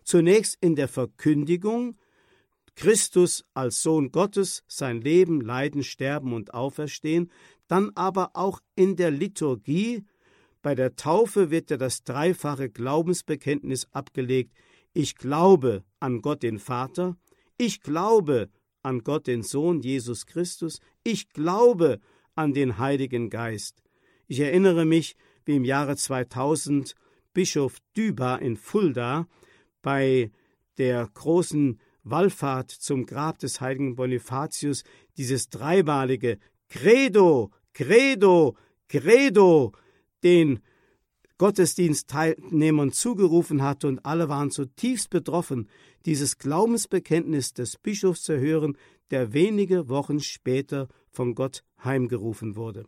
Zunächst 0.06 0.56
in 0.60 0.76
der 0.76 0.86
Verkündigung, 0.86 1.96
Christus 2.76 3.44
als 3.54 3.82
Sohn 3.82 4.12
Gottes, 4.12 4.62
sein 4.68 5.00
Leben, 5.00 5.40
Leiden, 5.40 5.82
Sterben 5.82 6.32
und 6.32 6.54
Auferstehen, 6.54 7.32
dann 7.66 7.90
aber 7.96 8.30
auch 8.34 8.60
in 8.76 8.94
der 8.94 9.10
Liturgie, 9.10 10.04
bei 10.62 10.76
der 10.76 10.94
Taufe 10.94 11.50
wird 11.50 11.70
ja 11.70 11.76
das 11.76 12.04
dreifache 12.04 12.70
Glaubensbekenntnis 12.70 13.88
abgelegt, 13.90 14.54
ich 14.92 15.16
glaube 15.16 15.82
an 15.98 16.22
Gott 16.22 16.44
den 16.44 16.60
Vater, 16.60 17.16
ich 17.58 17.80
glaube 17.80 18.48
an 18.84 19.02
Gott 19.02 19.26
den 19.26 19.42
Sohn 19.42 19.80
Jesus 19.80 20.24
Christus, 20.26 20.78
ich 21.02 21.30
glaube 21.30 21.98
an 22.36 22.54
den 22.54 22.78
Heiligen 22.78 23.28
Geist. 23.28 23.82
Ich 24.28 24.38
erinnere 24.38 24.84
mich, 24.84 25.16
wie 25.44 25.56
im 25.56 25.64
Jahre 25.64 25.96
2000 25.96 26.94
Bischof 27.34 27.78
Düber 27.96 28.40
in 28.40 28.56
Fulda 28.56 29.26
bei 29.86 30.32
der 30.78 31.08
großen 31.14 31.78
Wallfahrt 32.02 32.72
zum 32.72 33.06
Grab 33.06 33.38
des 33.38 33.60
heiligen 33.60 33.94
Bonifatius 33.94 34.82
dieses 35.16 35.48
dreimalige 35.48 36.40
Credo, 36.68 37.52
Credo, 37.72 38.56
Credo 38.88 39.72
den 40.24 40.58
Gottesdienstteilnehmern 41.38 42.90
zugerufen 42.90 43.62
hatte 43.62 43.86
und 43.86 44.04
alle 44.04 44.28
waren 44.28 44.50
zutiefst 44.50 45.08
betroffen, 45.08 45.68
dieses 46.04 46.38
Glaubensbekenntnis 46.38 47.52
des 47.52 47.76
Bischofs 47.76 48.24
zu 48.24 48.40
hören, 48.40 48.76
der 49.12 49.34
wenige 49.34 49.88
Wochen 49.88 50.18
später 50.18 50.88
von 51.12 51.36
Gott 51.36 51.62
heimgerufen 51.84 52.56
wurde. 52.56 52.86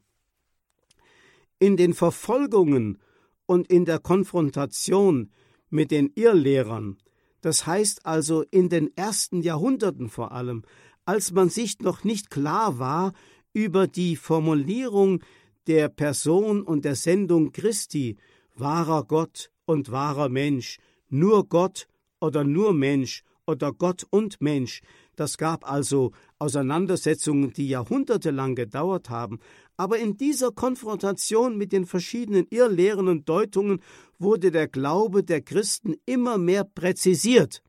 In 1.61 1.77
den 1.77 1.95
Verfolgungen 1.95 2.99
und 3.47 3.71
in 3.71 3.85
der 3.85 4.01
Konfrontation 4.01 5.31
mit 5.71 5.91
den 5.91 6.11
Irrlehrern, 6.15 6.99
das 7.41 7.67
heißt 7.67 8.07
also 8.07 8.45
in 8.51 8.69
den 8.69 8.97
ersten 8.97 9.43
Jahrhunderten 9.43 10.09
vor 10.09 10.33
allem, 10.33 10.63
als 11.05 11.33
man 11.33 11.49
sich 11.49 11.81
noch 11.81 12.05
nicht 12.05 12.31
klar 12.31 12.79
war 12.79 13.13
über 13.53 13.87
die 13.87 14.17
Formulierung 14.17 15.23
der 15.67 15.89
Person 15.89 16.63
und 16.63 16.85
der 16.85 16.97
Sendung 16.97 17.53
Christi, 17.53 18.17
wahrer 18.55 19.05
Gott 19.05 19.51
und 19.65 19.91
wahrer 19.91 20.29
Mensch, 20.29 20.79
nur 21.09 21.49
Gott 21.49 21.87
oder 22.21 22.45
nur 22.45 22.73
Mensch 22.73 23.23
oder 23.47 23.73
Gott 23.73 24.07
und 24.11 24.41
Mensch, 24.41 24.83
das 25.17 25.37
gab 25.37 25.69
also 25.69 26.13
Auseinandersetzungen, 26.39 27.53
die 27.53 27.69
jahrhundertelang 27.69 28.55
gedauert 28.55 29.11
haben, 29.11 29.41
aber 29.79 29.99
in 29.99 30.17
dieser 30.17 30.51
Konfrontation 30.51 31.57
mit 31.57 31.73
den 31.73 31.87
verschiedenen 31.87 32.47
Irrlehren 32.51 33.09
und 33.09 33.29
Deutungen 33.29 33.81
wurde 34.19 34.51
der 34.51 34.69
Glaube 34.69 35.25
der 35.25 35.41
Christen 35.41 35.95
immer 36.05 36.37
mehr 36.37 36.65
präzisiert. 36.65 37.63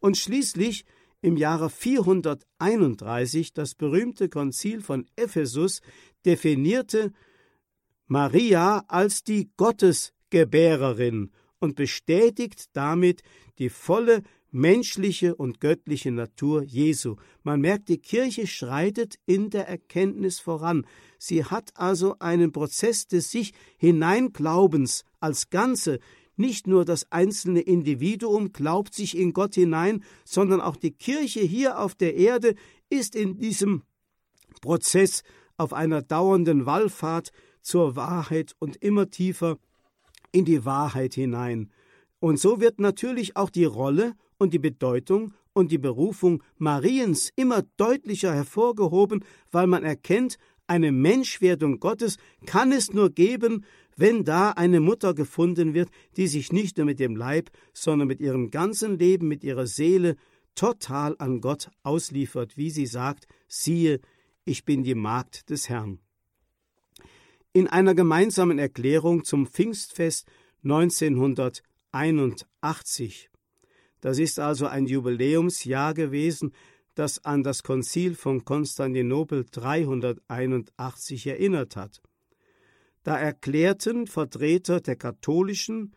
Und 0.00 0.16
schließlich 0.16 0.84
im 1.20 1.36
Jahre 1.36 1.70
431 1.70 3.52
das 3.52 3.74
berühmte 3.74 4.28
Konzil 4.28 4.80
von 4.80 5.06
Ephesus 5.16 5.80
definierte 6.24 7.12
Maria 8.06 8.84
als 8.88 9.24
die 9.24 9.50
Gottesgebärerin 9.56 11.30
und 11.58 11.74
bestätigt 11.74 12.66
damit 12.72 13.22
die 13.58 13.68
volle 13.68 14.22
menschliche 14.50 15.34
und 15.34 15.60
göttliche 15.60 16.10
Natur 16.10 16.62
Jesu. 16.62 17.16
Man 17.42 17.60
merkt, 17.60 17.88
die 17.88 17.98
Kirche 17.98 18.46
schreitet 18.46 19.16
in 19.26 19.50
der 19.50 19.68
Erkenntnis 19.68 20.40
voran. 20.40 20.86
Sie 21.18 21.44
hat 21.44 21.72
also 21.74 22.16
einen 22.18 22.52
Prozess 22.52 23.06
des 23.06 23.30
sich 23.30 23.52
Hineinglaubens 23.76 25.04
als 25.20 25.50
Ganze. 25.50 25.98
Nicht 26.38 26.68
nur 26.68 26.84
das 26.84 27.10
einzelne 27.10 27.60
Individuum 27.60 28.52
glaubt 28.52 28.94
sich 28.94 29.18
in 29.18 29.32
Gott 29.32 29.56
hinein, 29.56 30.04
sondern 30.24 30.60
auch 30.60 30.76
die 30.76 30.92
Kirche 30.92 31.40
hier 31.40 31.80
auf 31.80 31.96
der 31.96 32.14
Erde 32.14 32.54
ist 32.88 33.16
in 33.16 33.38
diesem 33.38 33.82
Prozess 34.60 35.24
auf 35.56 35.72
einer 35.72 36.00
dauernden 36.00 36.64
Wallfahrt 36.64 37.32
zur 37.60 37.96
Wahrheit 37.96 38.54
und 38.60 38.76
immer 38.76 39.10
tiefer 39.10 39.58
in 40.30 40.44
die 40.44 40.64
Wahrheit 40.64 41.14
hinein. 41.14 41.72
Und 42.20 42.38
so 42.38 42.60
wird 42.60 42.78
natürlich 42.78 43.36
auch 43.36 43.50
die 43.50 43.64
Rolle 43.64 44.14
und 44.38 44.52
die 44.52 44.60
Bedeutung 44.60 45.34
und 45.54 45.72
die 45.72 45.78
Berufung 45.78 46.44
Mariens 46.56 47.32
immer 47.34 47.62
deutlicher 47.78 48.32
hervorgehoben, 48.32 49.24
weil 49.50 49.66
man 49.66 49.82
erkennt, 49.82 50.38
eine 50.68 50.92
Menschwerdung 50.92 51.80
Gottes 51.80 52.18
kann 52.46 52.70
es 52.70 52.92
nur 52.92 53.10
geben, 53.10 53.64
wenn 53.98 54.24
da 54.24 54.52
eine 54.52 54.80
Mutter 54.80 55.12
gefunden 55.12 55.74
wird, 55.74 55.90
die 56.16 56.28
sich 56.28 56.52
nicht 56.52 56.78
nur 56.78 56.86
mit 56.86 57.00
dem 57.00 57.16
Leib, 57.16 57.50
sondern 57.74 58.06
mit 58.06 58.20
ihrem 58.20 58.50
ganzen 58.50 58.96
Leben, 58.96 59.26
mit 59.26 59.42
ihrer 59.42 59.66
Seele 59.66 60.14
total 60.54 61.16
an 61.18 61.40
Gott 61.40 61.68
ausliefert, 61.82 62.56
wie 62.56 62.70
sie 62.70 62.86
sagt, 62.86 63.26
siehe, 63.48 64.00
ich 64.44 64.64
bin 64.64 64.84
die 64.84 64.94
Magd 64.94 65.50
des 65.50 65.68
Herrn. 65.68 65.98
In 67.52 67.66
einer 67.66 67.96
gemeinsamen 67.96 68.60
Erklärung 68.60 69.24
zum 69.24 69.48
Pfingstfest 69.48 70.28
1981, 70.62 73.30
das 74.00 74.20
ist 74.20 74.38
also 74.38 74.68
ein 74.68 74.86
Jubiläumsjahr 74.86 75.92
gewesen, 75.92 76.52
das 76.94 77.24
an 77.24 77.42
das 77.42 77.64
Konzil 77.64 78.14
von 78.14 78.44
Konstantinopel 78.44 79.44
381 79.50 81.26
erinnert 81.26 81.74
hat. 81.74 82.00
Da 83.02 83.18
erklärten 83.18 84.06
Vertreter 84.06 84.80
der 84.80 84.96
katholischen, 84.96 85.94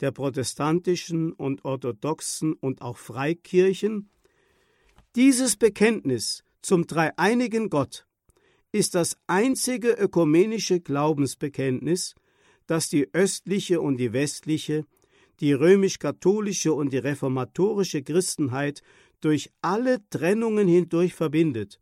der 0.00 0.10
protestantischen 0.10 1.32
und 1.32 1.64
orthodoxen 1.64 2.54
und 2.54 2.82
auch 2.82 2.96
Freikirchen, 2.98 4.08
dieses 5.16 5.56
Bekenntnis 5.56 6.42
zum 6.62 6.86
dreieinigen 6.86 7.70
Gott 7.70 8.06
ist 8.72 8.96
das 8.96 9.16
einzige 9.28 9.90
ökumenische 9.90 10.80
Glaubensbekenntnis, 10.80 12.16
das 12.66 12.88
die 12.88 13.08
östliche 13.14 13.80
und 13.80 13.98
die 13.98 14.12
westliche, 14.12 14.84
die 15.38 15.52
römisch-katholische 15.52 16.72
und 16.72 16.92
die 16.92 16.98
reformatorische 16.98 18.02
Christenheit 18.02 18.82
durch 19.20 19.52
alle 19.62 20.00
Trennungen 20.10 20.66
hindurch 20.66 21.14
verbindet. 21.14 21.78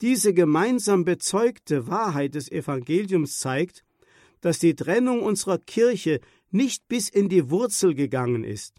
Diese 0.00 0.34
gemeinsam 0.34 1.04
bezeugte 1.04 1.86
Wahrheit 1.86 2.34
des 2.34 2.50
Evangeliums 2.50 3.38
zeigt, 3.38 3.84
dass 4.40 4.58
die 4.58 4.74
Trennung 4.74 5.22
unserer 5.22 5.58
Kirche 5.58 6.20
nicht 6.50 6.88
bis 6.88 7.08
in 7.08 7.28
die 7.28 7.50
Wurzel 7.50 7.94
gegangen 7.94 8.44
ist. 8.44 8.74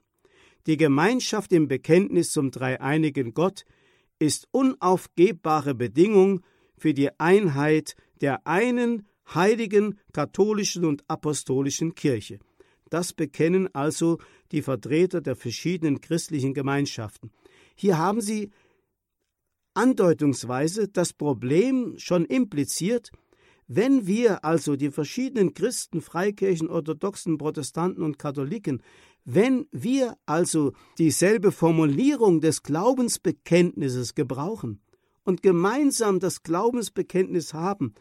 Die 0.65 0.77
Gemeinschaft 0.77 1.53
im 1.53 1.67
Bekenntnis 1.67 2.31
zum 2.31 2.51
dreieinigen 2.51 3.33
Gott 3.33 3.63
ist 4.19 4.47
unaufgebbare 4.51 5.75
Bedingung 5.75 6.41
für 6.77 6.93
die 6.93 7.09
Einheit 7.19 7.95
der 8.21 8.45
einen 8.45 9.07
heiligen 9.33 9.99
katholischen 10.13 10.85
und 10.85 11.03
apostolischen 11.07 11.95
Kirche. 11.95 12.39
Das 12.89 13.13
bekennen 13.13 13.73
also 13.73 14.17
die 14.51 14.61
Vertreter 14.61 15.21
der 15.21 15.35
verschiedenen 15.35 16.01
christlichen 16.01 16.53
Gemeinschaften. 16.53 17.31
Hier 17.75 17.97
haben 17.97 18.21
Sie 18.21 18.49
andeutungsweise 19.73 20.87
das 20.87 21.13
Problem 21.13 21.95
schon 21.97 22.25
impliziert, 22.25 23.11
wenn 23.67 24.07
wir 24.07 24.45
also 24.45 24.77
die 24.77 24.91
verschiedenen 24.91 25.53
Christen, 25.53 26.01
Freikirchen, 26.01 26.69
Orthodoxen, 26.69 27.37
Protestanten 27.37 28.01
und 28.01 28.17
Katholiken, 28.17 28.81
wenn 29.25 29.67
wir 29.71 30.15
also 30.25 30.71
dieselbe 30.97 31.51
Formulierung 31.51 32.39
des 32.39 32.63
Glaubensbekenntnisses 32.63 34.15
gebrauchen 34.15 34.81
und 35.25 35.43
gemeinsam 35.43 36.21
das 36.21 36.43
Glaubensbekenntnis 36.43 37.53
haben, 37.53 37.93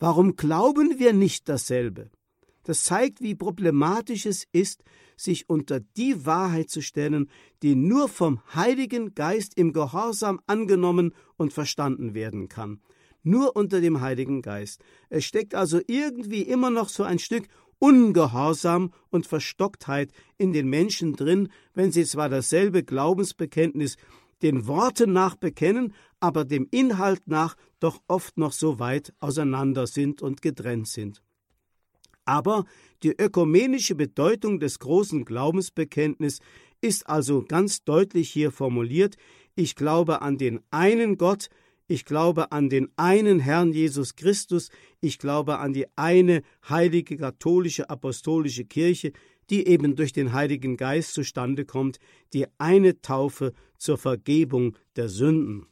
warum 0.00 0.34
glauben 0.34 0.98
wir 0.98 1.12
nicht 1.12 1.48
dasselbe? 1.48 2.10
Das 2.64 2.82
zeigt, 2.82 3.20
wie 3.20 3.36
problematisch 3.36 4.26
es 4.26 4.46
ist, 4.50 4.82
sich 5.16 5.48
unter 5.48 5.78
die 5.78 6.26
Wahrheit 6.26 6.70
zu 6.70 6.82
stellen, 6.82 7.30
die 7.62 7.76
nur 7.76 8.08
vom 8.08 8.40
Heiligen 8.52 9.14
Geist 9.14 9.56
im 9.56 9.72
Gehorsam 9.72 10.40
angenommen 10.48 11.14
und 11.36 11.52
verstanden 11.52 12.14
werden 12.14 12.48
kann 12.48 12.80
nur 13.24 13.56
unter 13.56 13.80
dem 13.80 14.00
Heiligen 14.00 14.40
Geist. 14.40 14.84
Es 15.08 15.24
steckt 15.24 15.54
also 15.54 15.80
irgendwie 15.86 16.42
immer 16.42 16.70
noch 16.70 16.88
so 16.88 17.02
ein 17.02 17.18
Stück 17.18 17.48
Ungehorsam 17.80 18.92
und 19.10 19.26
Verstocktheit 19.26 20.10
in 20.38 20.52
den 20.52 20.68
Menschen 20.68 21.16
drin, 21.16 21.48
wenn 21.74 21.90
sie 21.90 22.04
zwar 22.04 22.28
dasselbe 22.28 22.84
Glaubensbekenntnis 22.84 23.96
den 24.42 24.66
Worten 24.66 25.12
nach 25.12 25.36
bekennen, 25.36 25.92
aber 26.20 26.44
dem 26.44 26.68
Inhalt 26.70 27.26
nach 27.26 27.56
doch 27.80 28.00
oft 28.08 28.38
noch 28.38 28.52
so 28.52 28.78
weit 28.78 29.12
auseinander 29.20 29.86
sind 29.86 30.22
und 30.22 30.40
getrennt 30.40 30.88
sind. 30.88 31.20
Aber 32.24 32.64
die 33.02 33.14
ökumenische 33.18 33.94
Bedeutung 33.94 34.60
des 34.60 34.78
großen 34.78 35.24
Glaubensbekenntnisses 35.24 36.40
ist 36.80 37.06
also 37.06 37.44
ganz 37.46 37.84
deutlich 37.84 38.30
hier 38.30 38.50
formuliert. 38.50 39.16
Ich 39.54 39.74
glaube 39.74 40.22
an 40.22 40.38
den 40.38 40.60
einen 40.70 41.18
Gott, 41.18 41.48
ich 41.86 42.04
glaube 42.04 42.52
an 42.52 42.68
den 42.68 42.88
einen 42.96 43.40
Herrn 43.40 43.72
Jesus 43.72 44.16
Christus, 44.16 44.70
ich 45.00 45.18
glaube 45.18 45.58
an 45.58 45.72
die 45.72 45.86
eine 45.96 46.42
heilige 46.68 47.16
katholische 47.16 47.90
apostolische 47.90 48.64
Kirche, 48.64 49.12
die 49.50 49.66
eben 49.66 49.94
durch 49.96 50.12
den 50.12 50.32
Heiligen 50.32 50.76
Geist 50.76 51.14
zustande 51.14 51.64
kommt, 51.64 51.98
die 52.32 52.46
eine 52.58 53.00
Taufe 53.00 53.52
zur 53.76 53.98
Vergebung 53.98 54.76
der 54.96 55.08
Sünden. 55.08 55.66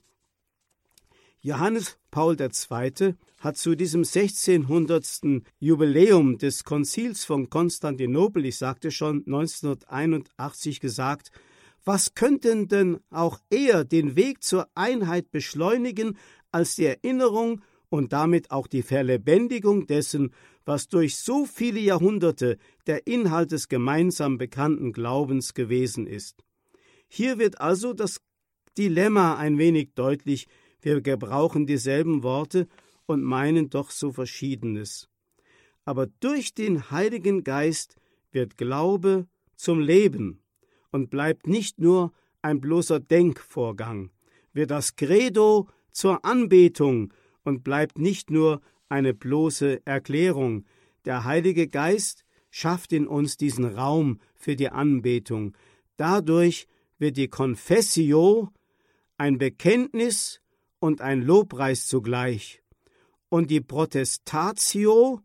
Johannes 1.40 1.98
Paul 2.10 2.36
II. 2.38 3.14
hat 3.40 3.56
zu 3.56 3.74
diesem 3.74 4.02
1600. 4.02 5.42
Jubiläum 5.58 6.38
des 6.38 6.62
Konzils 6.62 7.24
von 7.24 7.50
Konstantinopel, 7.50 8.44
ich 8.46 8.58
sagte 8.58 8.92
schon 8.92 9.24
1981 9.26 10.78
gesagt, 10.78 11.32
was 11.84 12.14
könnten 12.14 12.68
denn 12.68 13.00
auch 13.10 13.40
eher 13.50 13.84
den 13.84 14.16
Weg 14.16 14.42
zur 14.42 14.68
Einheit 14.74 15.30
beschleunigen 15.30 16.16
als 16.50 16.76
die 16.76 16.86
Erinnerung 16.86 17.62
und 17.88 18.12
damit 18.12 18.50
auch 18.50 18.66
die 18.66 18.82
Verlebendigung 18.82 19.86
dessen, 19.86 20.32
was 20.64 20.88
durch 20.88 21.16
so 21.16 21.44
viele 21.44 21.80
Jahrhunderte 21.80 22.56
der 22.86 23.06
Inhalt 23.06 23.52
des 23.52 23.68
gemeinsam 23.68 24.38
bekannten 24.38 24.92
Glaubens 24.92 25.54
gewesen 25.54 26.06
ist. 26.06 26.44
Hier 27.08 27.38
wird 27.38 27.60
also 27.60 27.92
das 27.92 28.20
Dilemma 28.78 29.36
ein 29.36 29.58
wenig 29.58 29.94
deutlich, 29.94 30.46
wir 30.80 31.00
gebrauchen 31.00 31.66
dieselben 31.66 32.22
Worte 32.22 32.68
und 33.06 33.22
meinen 33.22 33.70
doch 33.70 33.90
so 33.90 34.12
Verschiedenes. 34.12 35.08
Aber 35.84 36.06
durch 36.20 36.54
den 36.54 36.90
Heiligen 36.90 37.44
Geist 37.44 37.96
wird 38.30 38.56
Glaube 38.56 39.26
zum 39.56 39.80
Leben, 39.80 40.41
und 40.92 41.10
bleibt 41.10 41.48
nicht 41.48 41.80
nur 41.80 42.12
ein 42.42 42.60
bloßer 42.60 43.00
Denkvorgang, 43.00 44.10
wird 44.52 44.70
das 44.70 44.94
Credo 44.94 45.68
zur 45.90 46.24
Anbetung 46.24 47.12
und 47.42 47.64
bleibt 47.64 47.98
nicht 47.98 48.30
nur 48.30 48.60
eine 48.88 49.14
bloße 49.14 49.84
Erklärung. 49.84 50.64
Der 51.04 51.24
Heilige 51.24 51.66
Geist 51.66 52.24
schafft 52.50 52.92
in 52.92 53.06
uns 53.06 53.36
diesen 53.36 53.64
Raum 53.64 54.20
für 54.36 54.54
die 54.54 54.68
Anbetung. 54.68 55.56
Dadurch 55.96 56.66
wird 56.98 57.16
die 57.16 57.28
Confessio 57.28 58.50
ein 59.16 59.38
Bekenntnis 59.38 60.40
und 60.78 61.00
ein 61.00 61.22
Lobpreis 61.22 61.86
zugleich 61.86 62.62
und 63.28 63.50
die 63.50 63.60
Protestatio 63.60 65.20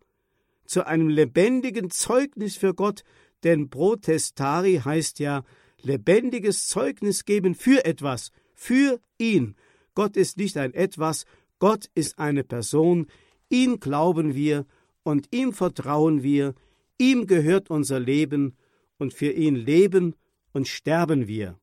zu 0.65 0.85
einem 0.85 1.09
lebendigen 1.09 1.89
Zeugnis 1.89 2.55
für 2.55 2.73
Gott, 2.73 3.03
denn 3.43 3.69
protestari 3.69 4.81
heißt 4.83 5.19
ja 5.19 5.43
lebendiges 5.81 6.67
Zeugnis 6.67 7.25
geben 7.25 7.55
für 7.55 7.85
etwas, 7.85 8.31
für 8.53 8.99
ihn. 9.17 9.55
Gott 9.95 10.17
ist 10.17 10.37
nicht 10.37 10.57
ein 10.57 10.73
etwas, 10.73 11.25
Gott 11.59 11.89
ist 11.95 12.19
eine 12.19 12.43
Person, 12.43 13.07
ihn 13.49 13.79
glauben 13.79 14.35
wir 14.35 14.65
und 15.03 15.33
ihm 15.33 15.53
vertrauen 15.53 16.23
wir, 16.23 16.53
ihm 16.97 17.27
gehört 17.27 17.69
unser 17.69 17.99
Leben 17.99 18.55
und 18.97 19.13
für 19.13 19.31
ihn 19.31 19.55
leben 19.55 20.15
und 20.53 20.67
sterben 20.67 21.27
wir. 21.27 21.59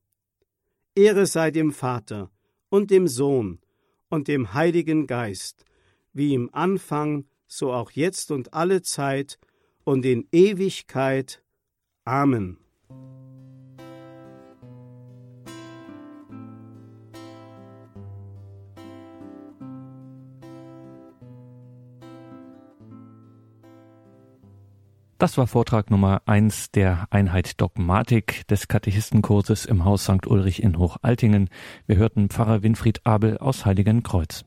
Ehre 0.95 1.25
sei 1.25 1.51
dem 1.51 1.71
Vater 1.71 2.31
und 2.69 2.91
dem 2.91 3.07
Sohn 3.07 3.59
und 4.09 4.27
dem 4.27 4.53
Heiligen 4.53 5.07
Geist, 5.07 5.65
wie 6.13 6.33
im 6.33 6.53
Anfang, 6.53 7.25
so 7.47 7.71
auch 7.71 7.91
jetzt 7.91 8.31
und 8.31 8.53
alle 8.53 8.81
Zeit 8.81 9.37
und 9.83 10.05
in 10.05 10.27
Ewigkeit. 10.31 11.43
Amen. 12.05 12.57
Das 25.25 25.39
war 25.39 25.47
Vortrag 25.47 25.89
Nummer 25.89 26.21
eins 26.27 26.69
der 26.69 27.07
Einheit 27.09 27.59
Dogmatik 27.59 28.45
des 28.45 28.67
Katechistenkurses 28.67 29.65
im 29.65 29.83
Haus 29.83 30.03
St. 30.03 30.27
Ulrich 30.27 30.61
in 30.61 30.77
Hochaltingen. 30.77 31.49
Wir 31.87 31.95
hörten 31.95 32.29
Pfarrer 32.29 32.61
Winfried 32.61 33.03
Abel 33.07 33.39
aus 33.39 33.65
Heiligenkreuz. 33.65 34.45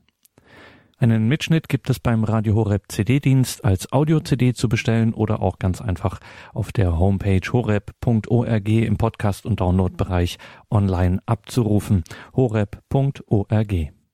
Einen 0.97 1.27
Mitschnitt 1.27 1.67
gibt 1.67 1.89
es 1.89 1.99
beim 1.99 2.23
Radio 2.23 2.55
Horeb 2.55 2.83
CD-Dienst 2.87 3.65
als 3.65 3.91
Audio-CD 3.91 4.53
zu 4.53 4.69
bestellen 4.69 5.13
oder 5.13 5.41
auch 5.41 5.59
ganz 5.59 5.81
einfach 5.81 6.21
auf 6.53 6.71
der 6.71 6.97
Homepage 6.97 7.41
horeb.org 7.51 8.69
im 8.69 8.95
Podcast- 8.95 9.45
und 9.45 9.59
Download-Bereich 9.59 10.37
online 10.71 11.19
abzurufen. 11.25 12.05
horeb.org 12.37 13.98